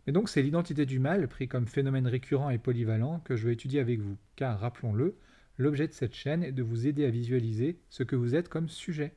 Mais 0.06 0.12
donc 0.12 0.28
c'est 0.28 0.42
l'identité 0.42 0.84
du 0.84 0.98
mal, 0.98 1.26
pris 1.28 1.48
comme 1.48 1.66
phénomène 1.66 2.06
récurrent 2.06 2.50
et 2.50 2.58
polyvalent, 2.58 3.20
que 3.20 3.36
je 3.36 3.46
vais 3.46 3.54
étudier 3.54 3.80
avec 3.80 4.00
vous, 4.00 4.18
car 4.36 4.58
rappelons-le, 4.60 5.16
l'objet 5.56 5.88
de 5.88 5.92
cette 5.92 6.14
chaîne 6.14 6.42
est 6.42 6.52
de 6.52 6.62
vous 6.62 6.86
aider 6.86 7.04
à 7.04 7.10
visualiser 7.10 7.80
ce 7.88 8.02
que 8.02 8.16
vous 8.16 8.34
êtes 8.34 8.48
comme 8.48 8.68
sujet, 8.68 9.14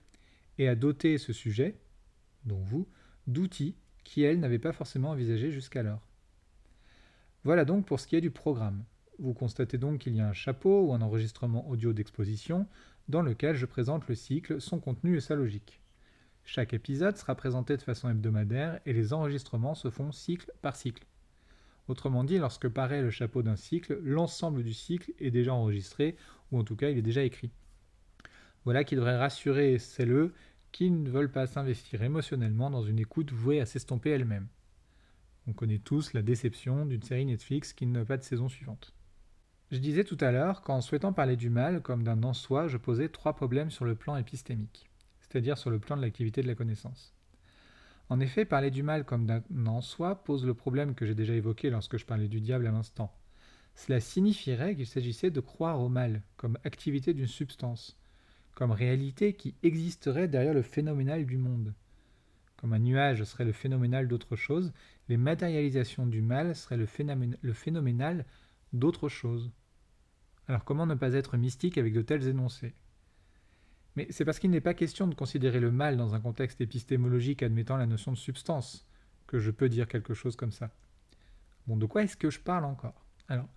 et 0.57 0.67
à 0.67 0.75
doter 0.75 1.17
ce 1.17 1.34
sujet, 1.34 1.77
dont 2.46 2.62
vous, 2.62 2.88
d'outils 3.27 3.75
qui, 4.03 4.24
elle, 4.24 4.39
n'avait 4.39 4.60
pas 4.60 4.72
forcément 4.72 5.10
envisagé 5.10 5.51
jusqu'alors. 5.51 6.07
Voilà 7.43 7.65
donc 7.65 7.86
pour 7.86 8.00
ce 8.00 8.07
qui 8.07 8.15
est 8.15 8.22
du 8.22 8.31
programme. 8.31 8.84
Vous 9.19 9.33
constatez 9.33 9.79
donc 9.79 10.00
qu'il 10.00 10.15
y 10.15 10.21
a 10.21 10.27
un 10.27 10.33
chapeau 10.33 10.83
ou 10.83 10.93
un 10.93 11.01
enregistrement 11.01 11.67
audio 11.67 11.91
d'exposition 11.91 12.67
dans 13.07 13.24
lequel 13.24 13.55
je 13.55 13.65
présente 13.65 14.07
le 14.07 14.13
cycle, 14.13 14.62
son 14.62 14.79
contenu 14.79 15.17
et 15.17 15.21
sa 15.21 15.36
logique. 15.36 15.81
Chaque 16.43 16.74
épisode 16.74 17.17
sera 17.17 17.33
présenté 17.33 17.75
de 17.77 17.81
façon 17.81 18.09
hebdomadaire 18.09 18.79
et 18.86 18.93
les 18.93 19.13
enregistrements 19.13 19.74
se 19.74 19.89
font 19.89 20.12
cycle 20.12 20.51
par 20.62 20.75
cycle. 20.75 21.05
Autrement 21.88 22.24
dit, 22.24 22.38
lorsque 22.38 22.67
paraît 22.67 23.01
le 23.01 23.09
chapeau 23.09 23.41
d'un 23.41 23.55
cycle, 23.55 24.00
l'ensemble 24.03 24.63
du 24.63 24.74
cycle 24.74 25.12
est 25.19 25.31
déjà 25.31 25.53
enregistré, 25.53 26.15
ou 26.51 26.59
en 26.59 26.63
tout 26.63 26.75
cas 26.75 26.89
il 26.89 26.97
est 26.97 27.01
déjà 27.01 27.24
écrit. 27.24 27.50
Voilà 28.65 28.83
qui 28.83 28.95
devrait 28.95 29.17
rassurer 29.17 29.79
celles 29.79 30.31
qui 30.71 30.91
ne 30.91 31.09
veulent 31.09 31.31
pas 31.31 31.47
s'investir 31.47 32.03
émotionnellement 32.03 32.69
dans 32.69 32.83
une 32.83 33.00
écoute 33.00 33.31
vouée 33.31 33.62
à 33.62 33.65
s'estomper 33.65 34.12
elle-même. 34.12 34.47
On 35.47 35.53
connaît 35.53 35.79
tous 35.79 36.13
la 36.13 36.21
déception 36.21 36.86
d'une 36.86 37.01
série 37.01 37.25
Netflix 37.25 37.74
qui 37.74 37.88
n'a 37.88 38.05
pas 38.05 38.17
de 38.17 38.24
saison 38.24 38.47
suivante. 38.47 38.93
Je 39.71 39.79
disais 39.79 40.03
tout 40.03 40.17
à 40.21 40.31
l'heure 40.31 40.62
qu'en 40.62 40.81
souhaitant 40.81 41.13
parler 41.13 41.36
du 41.36 41.50
mal 41.50 41.81
comme 41.81 42.03
d'un 42.03 42.24
en-soi, 42.24 42.67
je 42.67 42.77
posais 42.77 43.09
trois 43.09 43.33
problèmes 43.33 43.71
sur 43.71 43.86
le 43.86 43.95
plan 43.95 44.15
épistémique 44.15 44.88
c'est-à-dire 45.27 45.57
sur 45.57 45.69
le 45.69 45.79
plan 45.79 45.97
de 45.97 46.01
l'activité 46.01 46.41
de 46.41 46.47
la 46.47 46.55
connaissance. 46.55 47.13
En 48.09 48.19
effet, 48.19 48.45
parler 48.45 48.71
du 48.71 48.83
mal 48.83 49.03
comme 49.03 49.25
d'un 49.25 49.43
en 49.65 49.81
soi 49.81 50.24
pose 50.24 50.45
le 50.45 50.53
problème 50.53 50.95
que 50.95 51.05
j'ai 51.05 51.15
déjà 51.15 51.33
évoqué 51.33 51.69
lorsque 51.69 51.97
je 51.97 52.05
parlais 52.05 52.29
du 52.29 52.39
diable 52.39 52.67
à 52.67 52.71
l'instant. 52.71 53.13
Cela 53.75 54.00
signifierait 54.00 54.75
qu'il 54.75 54.88
s'agissait 54.88 55.29
de 55.29 55.41
croire 55.41 55.81
au 55.81 55.89
mal 55.89 56.21
comme 56.38 56.57
activité 56.63 57.13
d'une 57.13 57.27
substance, 57.27 57.97
comme 58.55 58.71
réalité 58.71 59.33
qui 59.33 59.55
existerait 59.62 60.29
derrière 60.29 60.53
le 60.53 60.62
phénoménal 60.62 61.25
du 61.25 61.38
monde. 61.38 61.74
Comme 62.55 62.74
un 62.74 62.79
nuage 62.79 63.24
serait 63.24 63.45
le 63.45 63.51
phénoménal 63.51 64.07
d'autre 64.07 64.36
chose, 64.36 64.71
les 65.09 65.17
matérialisations 65.17 66.07
du 66.07 66.21
mal 66.21 66.55
seraient 66.55 66.77
le 66.77 67.53
phénoménal 67.53 68.25
d'autre 68.74 69.09
chose. 69.09 69.51
Alors 70.48 70.63
comment 70.63 70.86
ne 70.86 70.96
pas 70.96 71.13
être 71.13 71.38
mystique 71.38 71.77
avec 71.77 71.94
de 71.94 72.01
tels 72.01 72.27
énoncés? 72.27 72.74
Mais 73.96 74.08
c'est 74.12 74.25
parce 74.25 74.39
qu'il 74.39 74.51
n'est 74.51 74.62
pas 74.62 74.74
question 74.74 75.08
de 75.08 75.16
considérer 75.16 75.60
le 75.60 75.72
mal 75.72 75.98
dans 75.98 76.13
un 76.13 76.20
contexte 76.20 76.62
épistémologique 76.62 77.44
admettant 77.44 77.77
la 77.77 77.88
notion 77.88 78.12
de 78.12 78.18
substance 78.18 78.88
que 79.25 79.39
je 79.39 79.51
peux 79.51 79.70
dire 79.70 79.88
quelque 79.88 80.13
chose 80.13 80.36
comme 80.36 80.51
ça. 80.51 80.72
Bon, 81.66 81.75
de 81.75 81.86
quoi 81.86 82.04
est-ce 82.04 82.16
que 82.16 82.30
je 82.30 82.39
parle 82.39 82.63
encore? 82.63 83.06
Alors, 83.27 83.50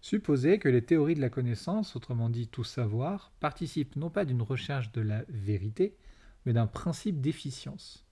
supposez 0.00 0.58
que 0.58 0.68
les 0.68 0.84
théories 0.84 1.14
de 1.14 1.20
la 1.20 1.30
connaissance, 1.30 1.96
autrement 1.96 2.28
dit 2.28 2.48
tout 2.48 2.64
savoir, 2.64 3.32
participent 3.40 3.96
non 3.96 4.10
pas 4.10 4.24
d'une 4.24 4.42
recherche 4.42 4.92
de 4.92 5.00
la 5.00 5.22
vérité, 5.28 5.96
mais 6.44 6.52
d'un 6.52 6.66
principe 6.66 7.20
d'efficience. 7.20 8.04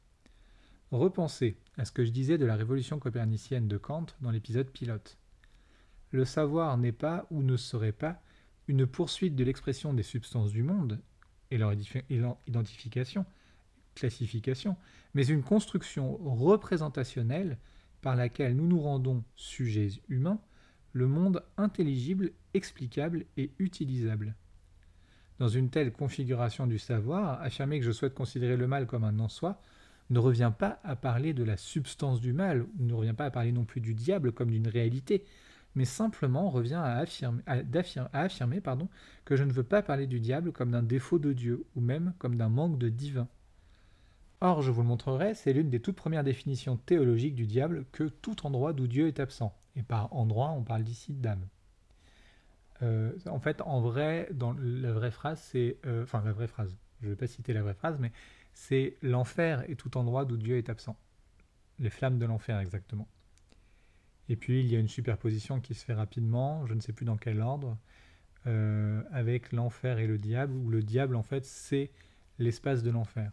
Repensez 0.93 1.57
à 1.77 1.85
ce 1.85 1.93
que 1.93 2.05
je 2.05 2.11
disais 2.11 2.39
de 2.39 2.47
la 2.47 2.57
révolution 2.57 2.99
copernicienne 2.99 3.69
de 3.69 3.77
Kant 3.77 4.07
dans 4.21 4.31
l'épisode 4.31 4.71
pilote. 4.71 5.19
Le 6.15 6.25
savoir 6.25 6.79
n'est 6.79 6.93
pas 6.93 7.27
ou 7.33 7.43
ne 7.43 7.57
serait 7.57 7.91
pas 7.91 8.23
une 8.69 8.87
poursuite 8.87 9.35
de 9.35 9.43
l'expression 9.43 9.93
des 9.93 10.05
substances 10.05 10.53
du 10.53 10.63
monde, 10.63 11.01
et 11.51 11.59
leur 11.59 11.73
identification, 12.47 13.27
classification, 13.97 14.77
mais 15.15 15.27
une 15.27 15.43
construction 15.43 16.17
représentationnelle 16.19 17.59
par 18.01 18.15
laquelle 18.15 18.55
nous 18.55 18.69
nous 18.69 18.81
rendons 18.81 19.25
sujets 19.35 19.89
humains, 20.09 20.39
le 20.93 21.09
monde 21.09 21.43
intelligible, 21.57 22.31
explicable 22.55 23.25
et 23.37 23.51
utilisable. 23.59 24.37
Dans 25.41 25.49
une 25.49 25.69
telle 25.69 25.91
configuration 25.91 26.69
du 26.69 26.79
savoir, 26.79 27.43
affirmer 27.43 27.81
que 27.81 27.87
je 27.87 27.91
souhaite 27.91 28.15
considérer 28.15 28.57
le 28.57 28.69
mal 28.69 28.87
comme 28.87 29.03
un 29.03 29.19
en-soi 29.19 29.61
ne 30.11 30.21
revient 30.21 30.53
pas 30.57 30.79
à 30.85 30.95
parler 30.95 31.33
de 31.33 31.43
la 31.43 31.57
substance 31.57 32.21
du 32.21 32.33
mal, 32.33 32.69
ne 32.79 32.95
revient 32.95 33.15
pas 33.17 33.25
à 33.25 33.31
parler 33.33 33.51
non 33.51 33.65
plus 33.65 33.81
du 33.81 33.95
diable 33.95 34.31
comme 34.31 34.53
d'une 34.53 34.69
réalité, 34.69 35.25
mais 35.75 35.85
simplement 35.85 36.51
revient 36.51 36.75
à 36.75 36.97
affirmer, 36.99 37.43
que 39.25 39.37
je 39.37 39.45
ne 39.45 39.53
veux 39.53 39.65
pas 39.65 39.83
parler 39.83 40.07
du 40.07 40.21
diable 40.21 40.53
comme 40.53 40.71
d'un 40.71 40.83
défaut 40.83 41.19
de 41.19 41.33
Dieu, 41.33 41.65
ou 41.75 41.81
même 41.81 42.15
comme 42.19 42.37
d'un 42.37 42.49
manque 42.49 42.79
de 42.79 42.89
divin. 42.89 43.29
Or, 44.41 44.63
je 44.63 44.71
vous 44.71 44.83
le 44.83 44.89
montrerai, 44.89 45.35
c'est 45.35 45.53
l'une 45.53 45.71
des 45.71 45.81
toutes 45.81 45.97
premières 45.97 46.25
définitions 46.25 46.77
théologiques 46.77 47.35
du 47.35 47.47
diable 47.47 47.87
que 47.93 48.05
tout 48.05 48.47
endroit 48.47 48.73
d'où 48.73 48.87
Dieu 48.87 49.07
est 49.07 49.21
absent. 49.21 49.57
Et 49.77 49.83
par 49.83 50.13
endroit, 50.13 50.51
on 50.51 50.63
parle 50.63 50.85
d'ici 50.85 51.15
d'âme. 51.15 51.47
Euh, 52.83 53.13
en 53.27 53.39
fait, 53.39 53.61
en 53.63 53.81
vrai, 53.81 54.29
dans 54.33 54.55
la 54.59 54.93
vraie 54.93 55.11
phrase, 55.11 55.41
c'est. 55.41 55.79
Euh, 55.87 56.03
enfin, 56.03 56.23
la 56.25 56.33
vraie 56.33 56.49
phrase, 56.49 56.77
je 57.01 57.07
ne 57.07 57.11
vais 57.13 57.17
pas 57.17 57.27
citer 57.27 57.53
la 57.53 57.63
vraie 57.63 57.75
phrase, 57.75 57.99
mais 57.99 58.13
c'est 58.53 58.97
l'enfer 59.03 59.65
est 59.71 59.77
tout 59.77 59.97
endroit 59.97 60.25
d'où 60.25 60.37
Dieu 60.37 60.59
est 60.59 60.69
absent. 60.69 60.97
Les 61.79 61.91
flammes 61.91 62.19
de 62.19 62.27
l'enfer, 62.27 62.59
exactement. 62.59 63.09
Et 64.29 64.37
puis 64.37 64.61
il 64.61 64.71
y 64.71 64.77
a 64.77 64.79
une 64.79 64.89
superposition 64.89 65.61
qui 65.61 65.75
se 65.75 65.85
fait 65.85 65.95
rapidement, 65.95 66.67
je 66.67 66.75
ne 66.75 66.81
sais 66.81 66.93
plus 66.93 67.05
dans 67.05 67.17
quel 67.17 67.41
ordre, 67.41 67.77
euh, 68.47 69.03
avec 69.11 69.53
l'enfer 69.53 69.99
et 69.99 70.07
le 70.07 70.19
diable, 70.19 70.55
où 70.55 70.71
le 70.71 70.83
diable 70.83 71.17
en 71.17 71.23
fait 71.23 71.45
c'est 71.45 71.91
l'espace 72.39 72.83
de 72.83 72.91
l'enfer, 72.91 73.33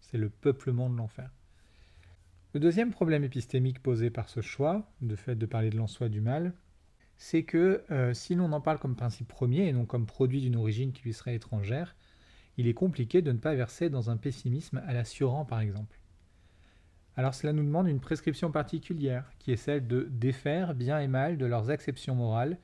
c'est 0.00 0.18
le 0.18 0.30
peuplement 0.30 0.88
de 0.88 0.96
l'enfer. 0.96 1.30
Le 2.52 2.60
deuxième 2.60 2.90
problème 2.90 3.22
épistémique 3.22 3.82
posé 3.82 4.10
par 4.10 4.28
ce 4.28 4.40
choix, 4.40 4.90
de 5.02 5.14
fait 5.14 5.36
de 5.36 5.46
parler 5.46 5.70
de 5.70 5.76
l'en-soi 5.76 6.08
du 6.08 6.20
mal, 6.20 6.52
c'est 7.16 7.42
que 7.44 7.84
euh, 7.90 8.14
si 8.14 8.34
l'on 8.34 8.52
en 8.52 8.60
parle 8.60 8.78
comme 8.78 8.96
principe 8.96 9.28
premier 9.28 9.68
et 9.68 9.72
non 9.72 9.84
comme 9.84 10.06
produit 10.06 10.40
d'une 10.40 10.56
origine 10.56 10.92
qui 10.92 11.02
lui 11.02 11.12
serait 11.12 11.34
étrangère, 11.34 11.94
il 12.56 12.66
est 12.66 12.74
compliqué 12.74 13.22
de 13.22 13.30
ne 13.30 13.38
pas 13.38 13.54
verser 13.54 13.90
dans 13.90 14.10
un 14.10 14.16
pessimisme 14.16 14.82
à 14.86 14.94
la 14.94 15.04
par 15.46 15.60
exemple 15.60 15.99
alors 17.20 17.34
cela 17.34 17.52
nous 17.52 17.62
demande 17.62 17.86
une 17.86 18.00
prescription 18.00 18.50
particulière, 18.50 19.30
qui 19.38 19.52
est 19.52 19.56
celle 19.56 19.86
de 19.86 20.08
défaire 20.10 20.74
bien 20.74 20.98
et 21.00 21.06
mal 21.06 21.36
de 21.36 21.44
leurs 21.44 21.68
acceptions 21.68 22.14
morales 22.14 22.56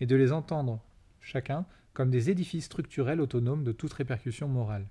et 0.00 0.06
de 0.06 0.14
les 0.14 0.32
entendre, 0.32 0.84
chacun, 1.22 1.64
comme 1.94 2.10
des 2.10 2.28
édifices 2.28 2.66
structurels 2.66 3.22
autonomes 3.22 3.64
de 3.64 3.72
toute 3.72 3.94
répercussion 3.94 4.48
morale. 4.48 4.86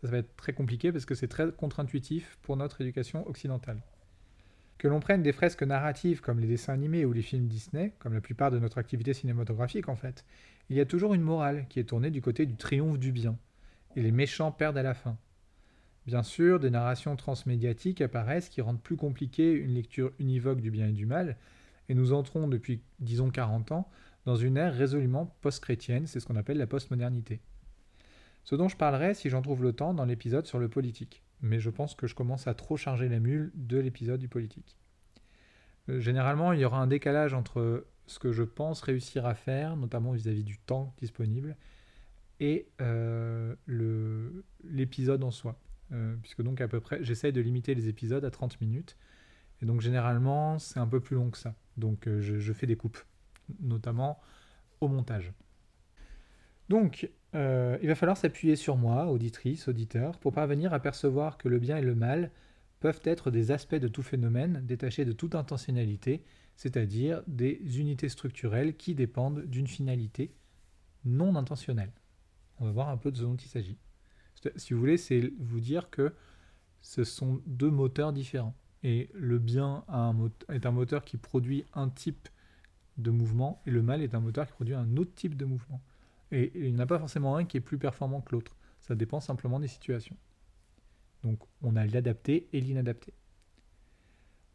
Ça, 0.00 0.08
va 0.08 0.16
être 0.16 0.34
très 0.36 0.54
compliqué 0.54 0.90
parce 0.90 1.04
que 1.04 1.14
c'est 1.14 1.28
très 1.28 1.52
contre-intuitif 1.52 2.38
pour 2.40 2.56
notre 2.56 2.80
éducation 2.80 3.28
occidentale. 3.28 3.82
Que 4.78 4.88
l'on 4.88 5.00
prenne 5.00 5.22
des 5.22 5.32
fresques 5.32 5.62
narratives 5.62 6.22
comme 6.22 6.40
les 6.40 6.48
dessins 6.48 6.72
animés 6.72 7.04
ou 7.04 7.12
les 7.12 7.20
films 7.20 7.48
Disney, 7.48 7.92
comme 7.98 8.14
la 8.14 8.22
plupart 8.22 8.50
de 8.50 8.58
notre 8.58 8.78
activité 8.78 9.12
cinématographique 9.12 9.90
en 9.90 9.96
fait, 9.96 10.24
il 10.70 10.76
y 10.76 10.80
a 10.80 10.86
toujours 10.86 11.12
une 11.12 11.20
morale 11.20 11.66
qui 11.68 11.78
est 11.78 11.84
tournée 11.84 12.10
du 12.10 12.22
côté 12.22 12.46
du 12.46 12.56
triomphe 12.56 12.98
du 12.98 13.12
bien, 13.12 13.36
et 13.96 14.00
les 14.00 14.12
méchants 14.12 14.50
perdent 14.50 14.78
à 14.78 14.82
la 14.82 14.94
fin. 14.94 15.18
Bien 16.06 16.22
sûr, 16.22 16.60
des 16.60 16.70
narrations 16.70 17.16
transmédiatiques 17.16 18.00
apparaissent 18.00 18.48
qui 18.48 18.60
rendent 18.60 18.80
plus 18.80 18.96
compliquée 18.96 19.52
une 19.52 19.74
lecture 19.74 20.12
univoque 20.20 20.60
du 20.60 20.70
bien 20.70 20.88
et 20.88 20.92
du 20.92 21.04
mal, 21.04 21.36
et 21.88 21.94
nous 21.94 22.12
entrons 22.12 22.48
depuis, 22.48 22.80
disons, 23.00 23.30
40 23.30 23.72
ans 23.72 23.88
dans 24.24 24.36
une 24.36 24.56
ère 24.56 24.74
résolument 24.74 25.36
post-chrétienne, 25.40 26.06
c'est 26.06 26.20
ce 26.20 26.26
qu'on 26.26 26.36
appelle 26.36 26.58
la 26.58 26.66
postmodernité. 26.66 27.40
Ce 28.44 28.54
dont 28.54 28.68
je 28.68 28.76
parlerai, 28.76 29.14
si 29.14 29.30
j'en 29.30 29.42
trouve 29.42 29.62
le 29.62 29.72
temps, 29.72 29.94
dans 29.94 30.04
l'épisode 30.04 30.46
sur 30.46 30.58
le 30.58 30.68
politique, 30.68 31.22
mais 31.42 31.58
je 31.58 31.70
pense 31.70 31.94
que 31.94 32.06
je 32.06 32.14
commence 32.14 32.46
à 32.46 32.54
trop 32.54 32.76
charger 32.76 33.08
la 33.08 33.18
mule 33.18 33.50
de 33.54 33.78
l'épisode 33.78 34.20
du 34.20 34.28
politique. 34.28 34.76
Euh, 35.88 36.00
généralement, 36.00 36.52
il 36.52 36.60
y 36.60 36.64
aura 36.64 36.78
un 36.78 36.86
décalage 36.86 37.34
entre 37.34 37.86
ce 38.06 38.18
que 38.20 38.32
je 38.32 38.44
pense 38.44 38.80
réussir 38.82 39.26
à 39.26 39.34
faire, 39.34 39.76
notamment 39.76 40.12
vis-à-vis 40.12 40.44
du 40.44 40.58
temps 40.58 40.94
disponible, 40.98 41.56
et 42.38 42.68
euh, 42.80 43.54
l'épisode 44.64 45.24
en 45.24 45.30
soi. 45.30 45.58
Euh, 45.92 46.16
puisque 46.20 46.42
donc 46.42 46.60
à 46.60 46.68
peu 46.68 46.80
près, 46.80 47.02
j'essaye 47.02 47.32
de 47.32 47.40
limiter 47.40 47.74
les 47.74 47.88
épisodes 47.88 48.24
à 48.24 48.30
30 48.30 48.60
minutes. 48.60 48.96
Et 49.62 49.66
donc 49.66 49.80
généralement, 49.80 50.58
c'est 50.58 50.80
un 50.80 50.86
peu 50.86 51.00
plus 51.00 51.16
long 51.16 51.30
que 51.30 51.38
ça. 51.38 51.54
Donc 51.76 52.06
euh, 52.06 52.20
je, 52.20 52.52
fais 52.52 52.66
des 52.66 52.76
coupes, 52.76 52.98
notamment 53.60 54.20
au 54.80 54.88
montage. 54.88 55.32
Donc, 56.68 57.08
euh, 57.34 57.78
il 57.80 57.88
va 57.88 57.94
falloir 57.94 58.16
s'appuyer 58.16 58.56
sur 58.56 58.76
moi, 58.76 59.06
auditrice, 59.06 59.68
auditeur, 59.68 60.18
pour 60.18 60.32
parvenir 60.32 60.74
à 60.74 60.80
percevoir 60.80 61.38
que 61.38 61.48
le 61.48 61.60
bien 61.60 61.76
et 61.76 61.82
le 61.82 61.94
mal 61.94 62.32
peuvent 62.80 63.00
être 63.04 63.30
des 63.30 63.52
aspects 63.52 63.76
de 63.76 63.88
tout 63.88 64.02
phénomène 64.02 64.62
détachés 64.64 65.04
de 65.04 65.12
toute 65.12 65.36
intentionnalité, 65.36 66.24
c'est-à-dire 66.56 67.22
des 67.28 67.60
unités 67.78 68.08
structurelles 68.08 68.76
qui 68.76 68.94
dépendent 68.94 69.44
d'une 69.46 69.68
finalité 69.68 70.34
non 71.04 71.36
intentionnelle. 71.36 71.92
On 72.58 72.64
va 72.64 72.72
voir 72.72 72.88
un 72.88 72.96
peu 72.96 73.12
de 73.12 73.16
ce 73.16 73.22
dont 73.22 73.36
il 73.36 73.48
s'agit. 73.48 73.78
Si 74.56 74.74
vous 74.74 74.80
voulez, 74.80 74.96
c'est 74.96 75.32
vous 75.38 75.60
dire 75.60 75.90
que 75.90 76.12
ce 76.80 77.04
sont 77.04 77.40
deux 77.46 77.70
moteurs 77.70 78.12
différents. 78.12 78.54
Et 78.82 79.10
le 79.14 79.38
bien 79.38 79.84
est 80.52 80.66
un 80.66 80.70
moteur 80.70 81.04
qui 81.04 81.16
produit 81.16 81.64
un 81.74 81.88
type 81.88 82.28
de 82.98 83.10
mouvement, 83.10 83.60
et 83.66 83.70
le 83.70 83.82
mal 83.82 84.02
est 84.02 84.14
un 84.14 84.20
moteur 84.20 84.46
qui 84.46 84.52
produit 84.52 84.74
un 84.74 84.96
autre 84.96 85.12
type 85.14 85.36
de 85.36 85.44
mouvement. 85.44 85.82
Et 86.30 86.52
il 86.54 86.72
n'y 86.72 86.76
en 86.76 86.84
a 86.84 86.86
pas 86.86 86.98
forcément 86.98 87.36
un 87.36 87.44
qui 87.44 87.56
est 87.56 87.60
plus 87.60 87.78
performant 87.78 88.20
que 88.20 88.34
l'autre. 88.34 88.56
Ça 88.80 88.94
dépend 88.94 89.20
simplement 89.20 89.60
des 89.60 89.68
situations. 89.68 90.16
Donc 91.22 91.40
on 91.62 91.76
a 91.76 91.84
l'adapté 91.86 92.48
et 92.52 92.60
l'inadapté. 92.60 93.12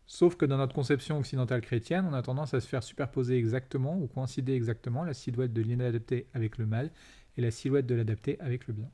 Sauf 0.05 0.35
que 0.35 0.45
dans 0.45 0.57
notre 0.57 0.73
conception 0.73 1.17
occidentale 1.19 1.61
chrétienne, 1.61 2.05
on 2.09 2.13
a 2.13 2.21
tendance 2.21 2.53
à 2.53 2.59
se 2.59 2.67
faire 2.67 2.83
superposer 2.83 3.37
exactement 3.37 3.97
ou 3.97 4.07
coïncider 4.07 4.53
exactement 4.53 5.03
la 5.03 5.13
silhouette 5.13 5.53
de 5.53 5.61
l'inadapté 5.61 6.27
avec 6.33 6.57
le 6.57 6.65
mal 6.65 6.91
et 7.37 7.41
la 7.41 7.51
silhouette 7.51 7.85
de 7.85 7.95
l'adapté 7.95 8.39
avec 8.41 8.67
le 8.67 8.73
bien. 8.73 8.89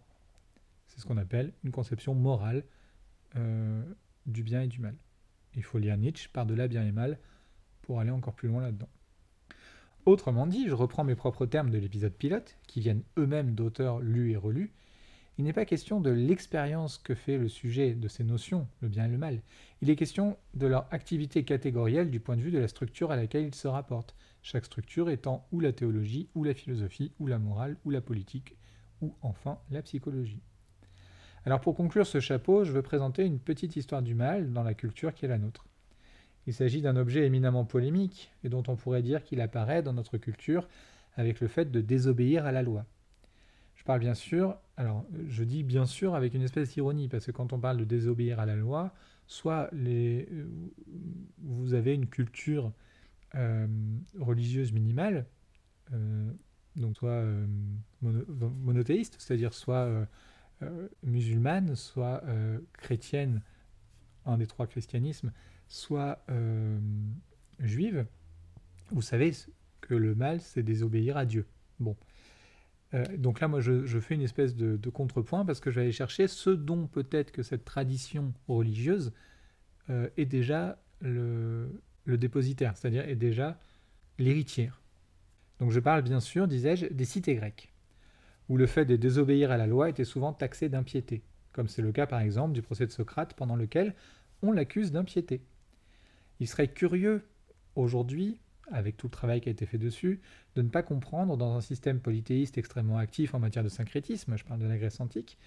C'est 0.98 1.04
ce 1.04 1.06
qu'on 1.06 1.18
appelle 1.18 1.54
une 1.64 1.70
conception 1.70 2.16
morale 2.16 2.64
euh, 3.36 3.84
du 4.26 4.42
bien 4.42 4.64
et 4.64 4.68
du 4.68 4.80
mal. 4.80 4.96
Il 5.54 5.62
faut 5.62 5.78
lire 5.78 5.96
Nietzsche 5.96 6.28
par-delà 6.34 6.68
bien 6.68 6.84
et 6.84 6.92
mal 6.92 7.20
pour 7.84 8.00
aller 8.00 8.10
encore 8.10 8.34
plus 8.34 8.50
loin 8.50 8.64
là-dedans. 8.64 8.90
Autrement 10.08 10.48
dit, 10.48 10.68
je 10.68 10.74
reprends 10.74 11.04
mes 11.04 11.14
propres 11.14 11.46
termes 11.46 11.70
de 11.70 11.78
l'épisode 11.78 12.14
pilote, 12.14 12.58
qui 12.66 12.80
viennent 12.80 13.04
eux-mêmes 13.16 13.54
d'auteurs 13.54 14.00
lus 14.00 14.32
et 14.32 14.38
relus, 14.38 14.72
il 15.38 15.44
n'est 15.44 15.54
pas 15.54 15.66
question 15.66 16.02
de 16.02 16.10
l'expérience 16.10 16.98
que 16.98 17.14
fait 17.14 17.38
le 17.38 17.48
sujet 17.48 17.94
de 17.94 18.08
ces 18.08 18.24
notions, 18.24 18.68
le 18.82 18.88
bien 18.88 19.06
et 19.06 19.10
le 19.10 19.20
mal. 19.20 19.44
Il 19.82 19.92
est 19.92 19.96
question 19.96 20.36
de 20.56 20.66
leur 20.66 20.92
activité 20.92 21.44
catégorielle 21.44 22.10
du 22.10 22.20
point 22.20 22.38
de 22.38 22.42
vue 22.42 22.50
de 22.50 22.58
la 22.58 22.68
structure 22.68 23.12
à 23.12 23.16
laquelle 23.16 23.46
ils 23.46 23.54
se 23.54 23.68
rapportent, 23.68 24.16
chaque 24.42 24.66
structure 24.66 25.12
étant 25.12 25.48
ou 25.52 25.60
la 25.60 25.74
théologie, 25.74 26.28
ou 26.34 26.44
la 26.44 26.56
philosophie, 26.56 27.12
ou 27.20 27.28
la 27.28 27.38
morale, 27.38 27.78
ou 27.86 27.92
la 27.92 28.02
politique, 28.02 28.56
ou 29.02 29.14
enfin 29.22 29.60
la 29.70 29.84
psychologie. 29.84 30.42
Alors 31.48 31.62
pour 31.62 31.76
conclure 31.76 32.06
ce 32.06 32.20
chapeau, 32.20 32.64
je 32.64 32.72
veux 32.72 32.84
présenter 32.84 33.26
une 33.26 33.40
petite 33.40 33.76
histoire 33.76 34.04
du 34.04 34.14
mal 34.14 34.52
dans 34.52 34.64
la 34.64 34.74
culture 34.74 35.16
qui 35.16 35.26
est 35.26 35.30
la 35.30 35.40
nôtre. 35.40 35.66
Il 36.46 36.54
s'agit 36.54 36.82
d'un 36.82 36.96
objet 36.96 37.26
éminemment 37.26 37.66
polémique 37.66 38.32
et 38.44 38.50
dont 38.50 38.64
on 38.68 38.76
pourrait 38.76 39.02
dire 39.02 39.24
qu'il 39.24 39.42
apparaît 39.42 39.82
dans 39.82 39.94
notre 39.94 40.18
culture 40.18 40.68
avec 41.16 41.40
le 41.40 41.48
fait 41.48 41.72
de 41.72 41.82
désobéir 41.82 42.46
à 42.46 42.52
la 42.52 42.62
loi 42.62 42.86
parle 43.88 44.02
bien 44.02 44.14
sûr, 44.14 44.58
alors 44.76 45.06
je 45.30 45.46
dis 45.46 45.64
bien 45.64 45.86
sûr 45.86 46.14
avec 46.14 46.34
une 46.34 46.42
espèce 46.42 46.74
d'ironie, 46.74 47.08
parce 47.08 47.26
que 47.26 47.32
quand 47.32 47.54
on 47.54 47.60
parle 47.60 47.78
de 47.78 47.86
désobéir 47.86 48.40
à 48.40 48.46
la 48.46 48.56
loi, 48.56 48.94
soit 49.28 49.70
euh, 49.74 50.26
vous 51.38 51.74
avez 51.74 51.94
une 51.94 52.08
culture 52.08 52.74
euh, 53.36 53.66
religieuse 54.20 54.74
minimale, 54.74 55.26
euh, 55.94 56.30
donc 56.76 56.98
soit 56.98 57.24
monothéiste, 58.02 59.16
c'est-à-dire 59.20 59.54
soit 59.54 60.06
musulmane, 61.04 61.76
soit 61.76 62.24
chrétienne, 62.74 63.42
un 64.26 64.38
des 64.38 64.48
trois 64.48 64.68
christianismes, 64.68 65.32
soit 65.68 66.26
juive, 67.60 68.06
vous 68.92 69.02
savez 69.02 69.34
que 69.82 69.94
le 69.94 70.16
mal, 70.16 70.42
c'est 70.42 70.64
désobéir 70.64 71.18
à 71.18 71.26
Dieu. 71.26 71.46
Bon. 71.80 71.96
Euh, 72.94 73.04
donc 73.18 73.40
là, 73.40 73.48
moi, 73.48 73.60
je, 73.60 74.00
fais 74.00 74.16
une 74.16 74.22
espèce 74.22 74.56
de, 74.56 74.90
contrepoint 74.90 75.46
parce 75.46 75.60
que 75.60 75.72
je 75.72 75.76
vais 75.76 75.82
aller 75.82 75.92
chercher 75.92 76.28
ce 76.28 76.50
dont 76.50 76.88
peut-être 76.88 77.32
que 77.32 77.44
cette 77.44 77.66
tradition 77.66 78.34
religieuse 78.48 79.12
euh, 79.90 80.10
est 80.18 80.26
déjà 80.26 80.82
le, 81.02 81.70
dépositaire, 82.06 82.78
c'est-à-dire 82.78 83.08
est 83.08 83.16
déjà 83.16 83.60
l'héritière. 84.18 84.82
Donc 85.60 85.72
je 85.72 85.80
parle 85.80 86.02
bien 86.02 86.20
sûr, 86.20 86.48
disais-je, 86.48 86.86
des 86.86 87.06
cités 87.06 87.36
grecques, 87.36 87.74
où 88.50 88.58
le 88.58 88.66
fait 88.66 88.86
de 88.86 88.96
désobéir 88.96 89.52
à 89.52 89.58
la 89.58 89.68
loi 89.68 89.90
était 89.90 90.06
souvent 90.06 90.34
taxé 90.34 90.70
d'impiété, 90.70 91.24
comme 91.52 91.68
c'est 91.68 91.82
le 91.82 91.92
cas 91.92 92.08
par 92.08 92.22
exemple 92.22 92.54
du 92.54 92.62
procès 92.62 92.86
de 92.86 92.92
Socrate 92.92 93.34
pendant 93.34 93.56
lequel 93.56 93.94
on 94.42 94.52
l'accuse 94.52 94.92
d'impiété. 94.92 95.42
Il 96.40 96.48
serait 96.48 96.68
curieux 96.68 97.24
aujourd'hui 97.76 98.40
avec 98.72 98.98
tout 98.98 99.08
le 99.08 99.12
travail 99.12 99.42
qui 99.42 99.50
a 99.50 99.52
été 99.52 99.66
fait 99.66 99.78
dessus, 99.78 100.20
de 100.56 100.62
ne 100.62 100.70
pas 100.70 100.84
comprendre 100.84 101.38
dans 101.38 101.56
un 101.56 101.62
système 101.62 102.00
polythéiste 102.00 102.58
extrêmement 102.58 102.98
actif 102.98 103.34
en 103.34 103.40
matière 103.40 103.64
de 103.64 103.70
syncrétisme, 103.70 104.38
je 104.38 104.44
parle 104.44 104.60
de 104.60 104.68
la 104.68 104.78
Grèce 104.78 105.00
antique, 105.00 105.38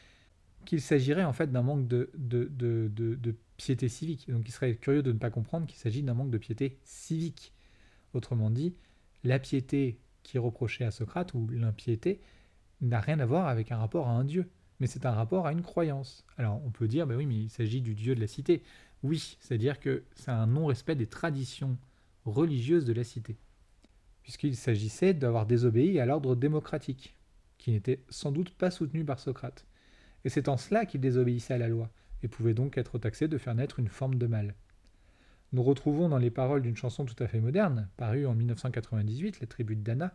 qu'il 0.65 0.81
s'agirait 0.81 1.25
en 1.25 1.33
fait 1.33 1.51
d'un 1.51 1.63
manque 1.63 1.87
de, 1.87 2.11
piété 3.57 3.89
civique. 3.89 4.31
Donc 4.31 4.49
il 4.49 4.53
serait 4.53 4.75
curieux 4.75 5.03
de 5.03 5.13
ne 5.13 5.19
pas 5.19 5.31
comprendre 5.31 5.67
qu'il 5.67 5.79
s'agit 5.79 6.03
d'un 6.03 6.15
manque 6.15 6.31
de 6.31 6.39
piété 6.39 6.79
civique. 6.85 7.53
Autrement 8.15 8.51
dit, 8.51 8.75
la 9.23 9.39
piété 9.39 9.99
qui 10.23 10.37
est 10.37 10.41
reprochée 10.41 10.85
à 10.85 10.91
Socrate, 10.91 11.35
ou 11.35 11.47
l'impiété, 11.49 12.21
n'a 12.81 13.01
rien 13.01 13.21
à 13.21 13.27
voir 13.27 13.49
avec 13.49 13.73
un 13.73 13.77
rapport 13.77 14.09
à 14.09 14.13
un 14.13 14.25
dieu, 14.25 14.49
mais 14.79 14.87
c'est 14.87 15.07
un 15.07 15.13
rapport 15.13 15.47
à 15.47 15.53
une 15.53 15.63
croyance. 15.63 16.25
Alors 16.39 16.61
on 16.65 16.71
peut 16.71 16.89
dire, 16.89 17.07
bah 17.07 17.15
oui, 17.17 17.27
mais 17.27 17.37
il 17.37 17.51
s'agit 17.51 17.81
du 17.81 17.95
dieu 17.95 18.15
de 18.15 18.21
la 18.21 18.27
cité. 18.27 18.63
Oui, 19.03 19.37
c'est-à-dire 19.41 19.81
que 19.81 20.05
c'est 20.15 20.31
un 20.31 20.47
non-respect 20.47 20.95
des 20.95 21.07
traditions 21.07 21.77
religieuse 22.25 22.85
de 22.85 22.93
la 22.93 23.05
cité, 23.05 23.39
puisqu'il 24.23 24.57
s'agissait 24.57 25.15
d'avoir 25.15 25.47
désobéi 25.47 25.99
à 26.01 26.07
l'ordre 26.07 26.37
démocratique, 26.37 27.17
qui 27.59 27.71
n'était 27.73 28.03
sans 28.09 28.33
doute 28.33 28.51
pas 28.51 28.71
soutenu 28.71 29.05
par 29.05 29.19
Socrate. 29.19 29.67
Et 30.25 30.29
c'est 30.29 30.49
en 30.49 30.57
cela 30.57 30.85
qu'il 30.85 31.01
désobéissait 31.01 31.55
à 31.55 31.59
la 31.59 31.69
loi, 31.69 31.91
et 32.23 32.29
pouvait 32.29 32.55
donc 32.55 32.77
être 32.77 32.99
taxé 32.99 33.29
de 33.29 33.39
faire 33.39 33.55
naître 33.55 33.79
une 33.79 33.89
forme 33.89 34.17
de 34.17 34.27
mal. 34.27 34.55
Nous 35.53 35.63
retrouvons 35.63 36.09
dans 36.09 36.19
les 36.19 36.31
paroles 36.31 36.63
d'une 36.63 36.77
chanson 36.77 37.05
tout 37.05 37.21
à 37.23 37.27
fait 37.27 37.41
moderne, 37.41 37.89
parue 37.97 38.27
en 38.27 38.35
1998, 38.35 39.41
La 39.41 39.47
tribu 39.47 39.77
de 39.77 39.83
Dana, 39.83 40.15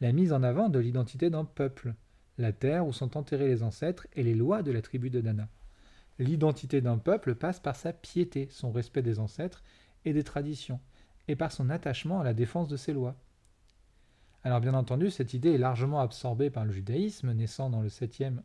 la 0.00 0.12
mise 0.12 0.32
en 0.32 0.42
avant 0.42 0.68
de 0.68 0.78
l'identité 0.78 1.30
d'un 1.30 1.44
peuple, 1.44 1.94
la 2.38 2.52
terre 2.52 2.86
où 2.86 2.92
sont 2.92 3.16
enterrés 3.16 3.48
les 3.48 3.62
ancêtres 3.62 4.06
et 4.14 4.22
les 4.22 4.34
lois 4.34 4.62
de 4.62 4.72
la 4.72 4.82
tribu 4.82 5.10
de 5.10 5.20
Dana. 5.20 5.48
L'identité 6.18 6.80
d'un 6.80 6.98
peuple 6.98 7.34
passe 7.34 7.60
par 7.60 7.76
sa 7.76 7.92
piété, 7.92 8.48
son 8.50 8.70
respect 8.70 9.02
des 9.02 9.18
ancêtres 9.18 9.62
et 10.04 10.12
des 10.12 10.24
traditions, 10.24 10.80
et 11.28 11.36
par 11.36 11.52
son 11.52 11.70
attachement 11.70 12.20
à 12.20 12.24
la 12.24 12.34
défense 12.34 12.68
de 12.68 12.76
ses 12.76 12.92
lois. 12.92 13.16
Alors 14.44 14.60
bien 14.60 14.74
entendu, 14.74 15.10
cette 15.10 15.34
idée 15.34 15.52
est 15.52 15.58
largement 15.58 16.00
absorbée 16.00 16.50
par 16.50 16.64
le 16.64 16.72
judaïsme, 16.72 17.32
naissant 17.32 17.70
dans 17.70 17.80
le 17.80 17.88
7e 17.88 18.40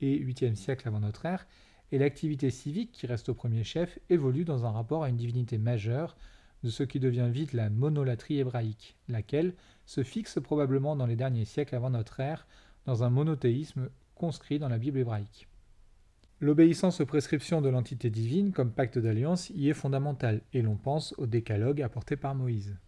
et 0.00 0.18
8e 0.18 0.54
siècle 0.54 0.88
avant 0.88 1.00
notre 1.00 1.24
ère, 1.26 1.46
et 1.92 1.98
l'activité 1.98 2.50
civique, 2.50 2.92
qui 2.92 3.06
reste 3.06 3.28
au 3.28 3.34
premier 3.34 3.64
chef, 3.64 3.98
évolue 4.10 4.44
dans 4.44 4.66
un 4.66 4.70
rapport 4.70 5.04
à 5.04 5.08
une 5.08 5.16
divinité 5.16 5.56
majeure 5.56 6.16
de 6.64 6.70
ce 6.70 6.82
qui 6.82 7.00
devient 7.00 7.28
vite 7.30 7.52
la 7.52 7.70
monolatrie 7.70 8.38
hébraïque, 8.38 8.96
laquelle 9.08 9.54
se 9.86 10.02
fixe 10.02 10.40
probablement 10.42 10.96
dans 10.96 11.06
les 11.06 11.16
derniers 11.16 11.44
siècles 11.44 11.76
avant 11.76 11.90
notre 11.90 12.20
ère 12.20 12.46
dans 12.88 13.04
un 13.04 13.10
monothéisme 13.10 13.90
conscrit 14.14 14.58
dans 14.58 14.70
la 14.70 14.78
Bible 14.78 14.98
hébraïque. 14.98 15.46
L'obéissance 16.40 17.02
aux 17.02 17.06
prescriptions 17.06 17.60
de 17.60 17.68
l'entité 17.68 18.08
divine 18.08 18.50
comme 18.50 18.72
pacte 18.72 18.98
d'alliance 18.98 19.50
y 19.50 19.68
est 19.68 19.74
fondamentale, 19.74 20.40
et 20.54 20.62
l'on 20.62 20.76
pense 20.76 21.14
au 21.18 21.26
décalogue 21.26 21.82
apporté 21.82 22.16
par 22.16 22.34
Moïse. 22.34 22.78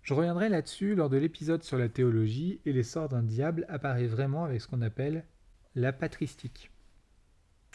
Je 0.00 0.14
reviendrai 0.14 0.48
là-dessus 0.48 0.94
lors 0.94 1.10
de 1.10 1.18
l'épisode 1.18 1.62
sur 1.62 1.76
la 1.76 1.90
théologie, 1.90 2.60
et 2.64 2.72
l'essor 2.72 3.10
d'un 3.10 3.22
diable 3.22 3.66
apparaît 3.68 4.06
vraiment 4.06 4.44
avec 4.44 4.62
ce 4.62 4.66
qu'on 4.66 4.80
appelle 4.80 5.26
la 5.74 5.92
patristique. 5.92 6.70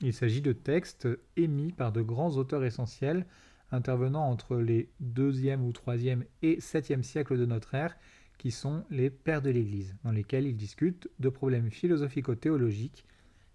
Il 0.01 0.13
s'agit 0.13 0.41
de 0.41 0.53
textes 0.53 1.07
émis 1.35 1.71
par 1.71 1.91
de 1.91 2.01
grands 2.01 2.35
auteurs 2.35 2.63
essentiels 2.63 3.27
intervenant 3.71 4.27
entre 4.27 4.57
les 4.57 4.89
2e 5.03 5.59
ou 5.59 5.71
3e 5.71 6.23
et 6.41 6.57
7e 6.57 7.03
siècles 7.03 7.37
de 7.37 7.45
notre 7.45 7.75
ère, 7.75 7.95
qui 8.37 8.51
sont 8.51 8.83
les 8.89 9.09
pères 9.09 9.41
de 9.41 9.49
l'Église, 9.49 9.95
dans 10.03 10.11
lesquels 10.11 10.45
ils 10.45 10.55
discutent 10.55 11.09
de 11.19 11.29
problèmes 11.29 11.71
philosophico-théologiques 11.71 13.05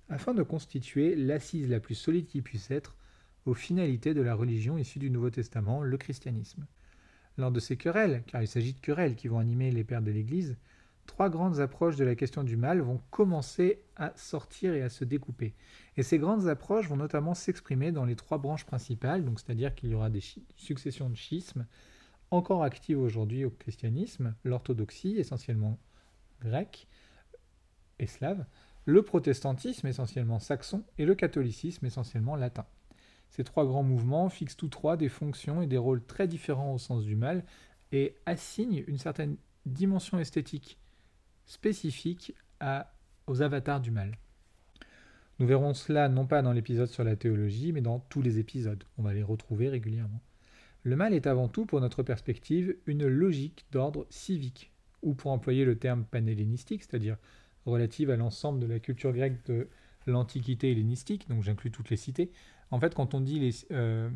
afin 0.09 0.35
de 0.35 0.43
constituer 0.43 1.15
l'assise 1.15 1.69
la 1.69 1.81
plus 1.81 1.95
solide 1.95 2.27
qui 2.27 2.43
puisse 2.43 2.71
être 2.71 2.97
aux 3.47 3.55
finalités 3.55 4.15
de 4.15 4.21
la 4.21 4.35
religion 4.35 4.79
issue 4.79 4.99
du 4.99 5.11
Nouveau 5.11 5.31
Testament, 5.31 5.83
le 5.83 5.97
christianisme. 5.97 6.67
Lors 7.39 7.51
de 7.51 7.61
ces 7.61 7.77
querelles, 7.77 8.23
car 8.27 8.43
il 8.43 8.49
s'agit 8.49 8.75
de 8.75 8.81
querelles 8.81 9.17
qui 9.17 9.29
vont 9.29 9.39
animer 9.39 9.71
les 9.71 9.85
pères 9.85 10.03
de 10.03 10.11
l'Église, 10.11 10.57
trois 11.07 11.31
grandes 11.31 11.61
approches 11.61 11.97
de 11.97 12.05
la 12.05 12.15
question 12.15 12.45
du 12.45 12.57
mal 12.57 12.81
vont 12.81 13.01
commencer 13.11 13.81
à 13.97 14.13
sortir 14.17 14.75
et 14.75 14.83
à 14.83 14.89
se 14.89 15.05
découper. 15.05 15.55
Et 15.97 16.03
ces 16.03 16.19
grandes 16.19 16.49
approches 16.49 16.89
vont 16.89 16.97
notamment 16.97 17.35
s'exprimer 17.35 17.91
dans 17.91 18.05
les 18.05 18.17
trois 18.17 18.39
branches 18.39 18.67
principales, 18.67 19.25
c'est-à-dire 19.37 19.75
qu'il 19.75 19.91
y 19.91 19.95
aura 19.95 20.11
des 20.11 20.23
successions 20.57 21.09
de 21.09 21.17
schismes 21.17 21.67
encore 22.33 22.65
actives 22.65 22.99
aujourd'hui 22.99 23.45
au 23.45 23.51
christianisme, 23.51 24.35
l'orthodoxie 24.43 25.19
essentiellement 25.19 25.79
grecque 26.41 26.89
et 27.99 28.07
slave, 28.07 28.47
le 28.87 29.03
protestantisme 29.03 29.87
essentiellement 29.87 30.41
saxon 30.41 30.83
et 30.99 31.05
le 31.05 31.15
catholicisme 31.15 31.87
essentiellement 31.87 32.35
latin. 32.35 32.67
Ces 33.29 33.45
trois 33.45 33.67
grands 33.67 33.83
mouvements 33.83 34.29
fixent 34.29 34.57
tous 34.57 34.69
trois 34.69 34.97
des 34.97 35.09
fonctions 35.09 35.63
et 35.63 35.67
des 35.67 35.79
rôles 35.79 36.05
très 36.05 36.27
différents 36.27 36.73
au 36.73 36.79
sens 36.79 37.05
du 37.05 37.17
mal 37.17 37.45
et 37.93 38.17
assignent 38.27 38.83
une 38.87 38.99
certaine 38.99 39.37
dimension 39.67 40.19
esthétique 40.19 40.79
spécifique 41.47 42.35
aux 43.27 43.43
avatars 43.43 43.81
du 43.81 43.91
mal. 43.91 44.17
Nous 45.39 45.47
verrons 45.47 45.75
cela 45.75 46.09
non 46.09 46.27
pas 46.27 46.41
dans 46.41 46.53
l'épisode 46.53 46.89
sur 46.89 47.05
la 47.05 47.17
théologie, 47.17 47.73
mais 47.73 47.81
dans 47.81 48.01
tous 48.01 48.23
les 48.23 48.39
épisodes. 48.39 48.85
On 48.97 49.03
va 49.03 49.13
les 49.13 49.23
retrouver 49.23 49.69
régulièrement. 49.69 50.21
Le 50.85 50.97
mal 50.97 51.15
est 51.15 51.27
avant 51.27 51.49
tout, 51.49 51.65
pour 51.65 51.81
notre 51.81 52.03
perspective, 52.03 52.77
une 52.87 53.07
logique 53.07 53.67
d'ordre 53.71 54.07
civique, 54.11 54.73
ou 55.03 55.15
pour 55.15 55.31
employer 55.31 55.65
le 55.65 55.79
terme 55.79 56.05
panhellénistique, 56.05 56.83
c'est-à-dire 56.83 57.17
relative 57.67 58.11
à 58.11 58.17
l'ensemble 58.17 58.59
de 58.59 58.67
la 58.67 58.81
culture 58.81 59.13
grecque 59.13 59.45
de 59.47 59.69
l'Antiquité 60.07 60.73
hellénistique, 60.73 61.29
donc 61.29 61.43
j'inclus 61.43 61.71
toutes 61.71 61.91
les 61.91 61.97
cités. 61.97 62.33
En 62.73 62.81
fait, 62.81 62.95
quand 62.95 63.15
on 63.15 63.21
dit 63.21 63.65
euh, 63.71 64.11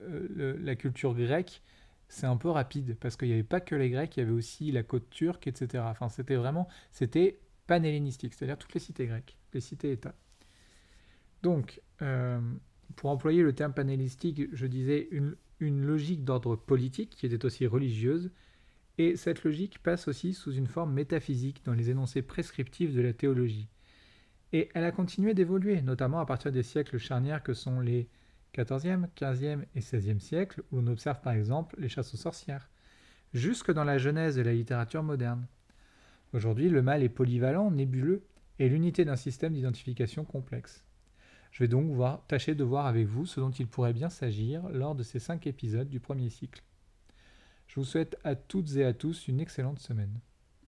euh, 0.00 0.56
la 0.58 0.74
culture 0.76 1.14
grecque, 1.14 1.62
c'est 2.08 2.26
un 2.26 2.36
peu 2.36 2.48
rapide, 2.48 2.96
parce 3.00 3.16
qu'il 3.16 3.28
n'y 3.28 3.34
avait 3.34 3.42
pas 3.42 3.60
que 3.60 3.74
les 3.74 3.90
Grecs, 3.90 4.16
il 4.16 4.20
y 4.20 4.22
avait 4.22 4.32
aussi 4.32 4.70
la 4.72 4.82
côte 4.82 5.08
turque, 5.10 5.46
etc. 5.46 5.84
Enfin, 5.86 6.08
c'était 6.08 6.36
vraiment, 6.36 6.68
c'était 6.90 7.38
panhellénistique, 7.66 8.34
c'est-à-dire 8.34 8.58
toutes 8.58 8.74
les 8.74 8.80
cités 8.80 9.06
grecques, 9.06 9.36
les 9.52 9.60
cités-États. 9.60 10.14
Donc, 11.42 11.80
euh, 12.00 12.40
pour 12.96 13.10
employer 13.10 13.42
le 13.42 13.54
terme 13.54 13.72
panhellénistique, 13.72 14.42
je 14.52 14.66
disais 14.66 15.08
une, 15.10 15.36
une 15.62 15.84
logique 15.84 16.24
d'ordre 16.24 16.56
politique 16.56 17.10
qui 17.10 17.26
était 17.26 17.44
aussi 17.44 17.66
religieuse, 17.66 18.30
et 18.98 19.16
cette 19.16 19.44
logique 19.44 19.78
passe 19.82 20.08
aussi 20.08 20.34
sous 20.34 20.52
une 20.52 20.66
forme 20.66 20.92
métaphysique 20.92 21.62
dans 21.64 21.72
les 21.72 21.90
énoncés 21.90 22.22
prescriptifs 22.22 22.92
de 22.92 23.00
la 23.00 23.12
théologie. 23.12 23.68
Et 24.52 24.68
elle 24.74 24.84
a 24.84 24.92
continué 24.92 25.32
d'évoluer, 25.32 25.80
notamment 25.80 26.20
à 26.20 26.26
partir 26.26 26.52
des 26.52 26.62
siècles 26.62 26.98
charnières 26.98 27.42
que 27.42 27.54
sont 27.54 27.80
les 27.80 28.08
14e, 28.54 29.06
15e 29.16 29.64
et 29.74 29.80
16e 29.80 30.20
siècles, 30.20 30.62
où 30.70 30.76
l'on 30.76 30.88
observe 30.88 31.22
par 31.22 31.32
exemple 31.32 31.76
les 31.78 31.88
chasses 31.88 32.12
aux 32.12 32.18
sorcières, 32.18 32.68
jusque 33.32 33.72
dans 33.72 33.84
la 33.84 33.96
genèse 33.96 34.36
de 34.36 34.42
la 34.42 34.52
littérature 34.52 35.02
moderne. 35.02 35.46
Aujourd'hui, 36.34 36.68
le 36.68 36.82
mal 36.82 37.02
est 37.02 37.08
polyvalent, 37.08 37.70
nébuleux, 37.70 38.22
et 38.58 38.68
l'unité 38.68 39.04
d'un 39.04 39.16
système 39.16 39.54
d'identification 39.54 40.24
complexe. 40.24 40.84
Je 41.52 41.62
vais 41.62 41.68
donc 41.68 41.94
tâcher 42.28 42.54
de 42.54 42.64
voir 42.64 42.86
avec 42.86 43.06
vous 43.06 43.26
ce 43.26 43.38
dont 43.38 43.50
il 43.50 43.66
pourrait 43.66 43.92
bien 43.92 44.08
s'agir 44.08 44.68
lors 44.70 44.94
de 44.94 45.02
ces 45.02 45.18
cinq 45.18 45.46
épisodes 45.46 45.88
du 45.88 46.00
premier 46.00 46.30
cycle. 46.30 46.62
Je 47.66 47.78
vous 47.78 47.84
souhaite 47.84 48.16
à 48.24 48.34
toutes 48.34 48.74
et 48.76 48.84
à 48.84 48.94
tous 48.94 49.28
une 49.28 49.38
excellente 49.38 49.78
semaine. 49.78 50.18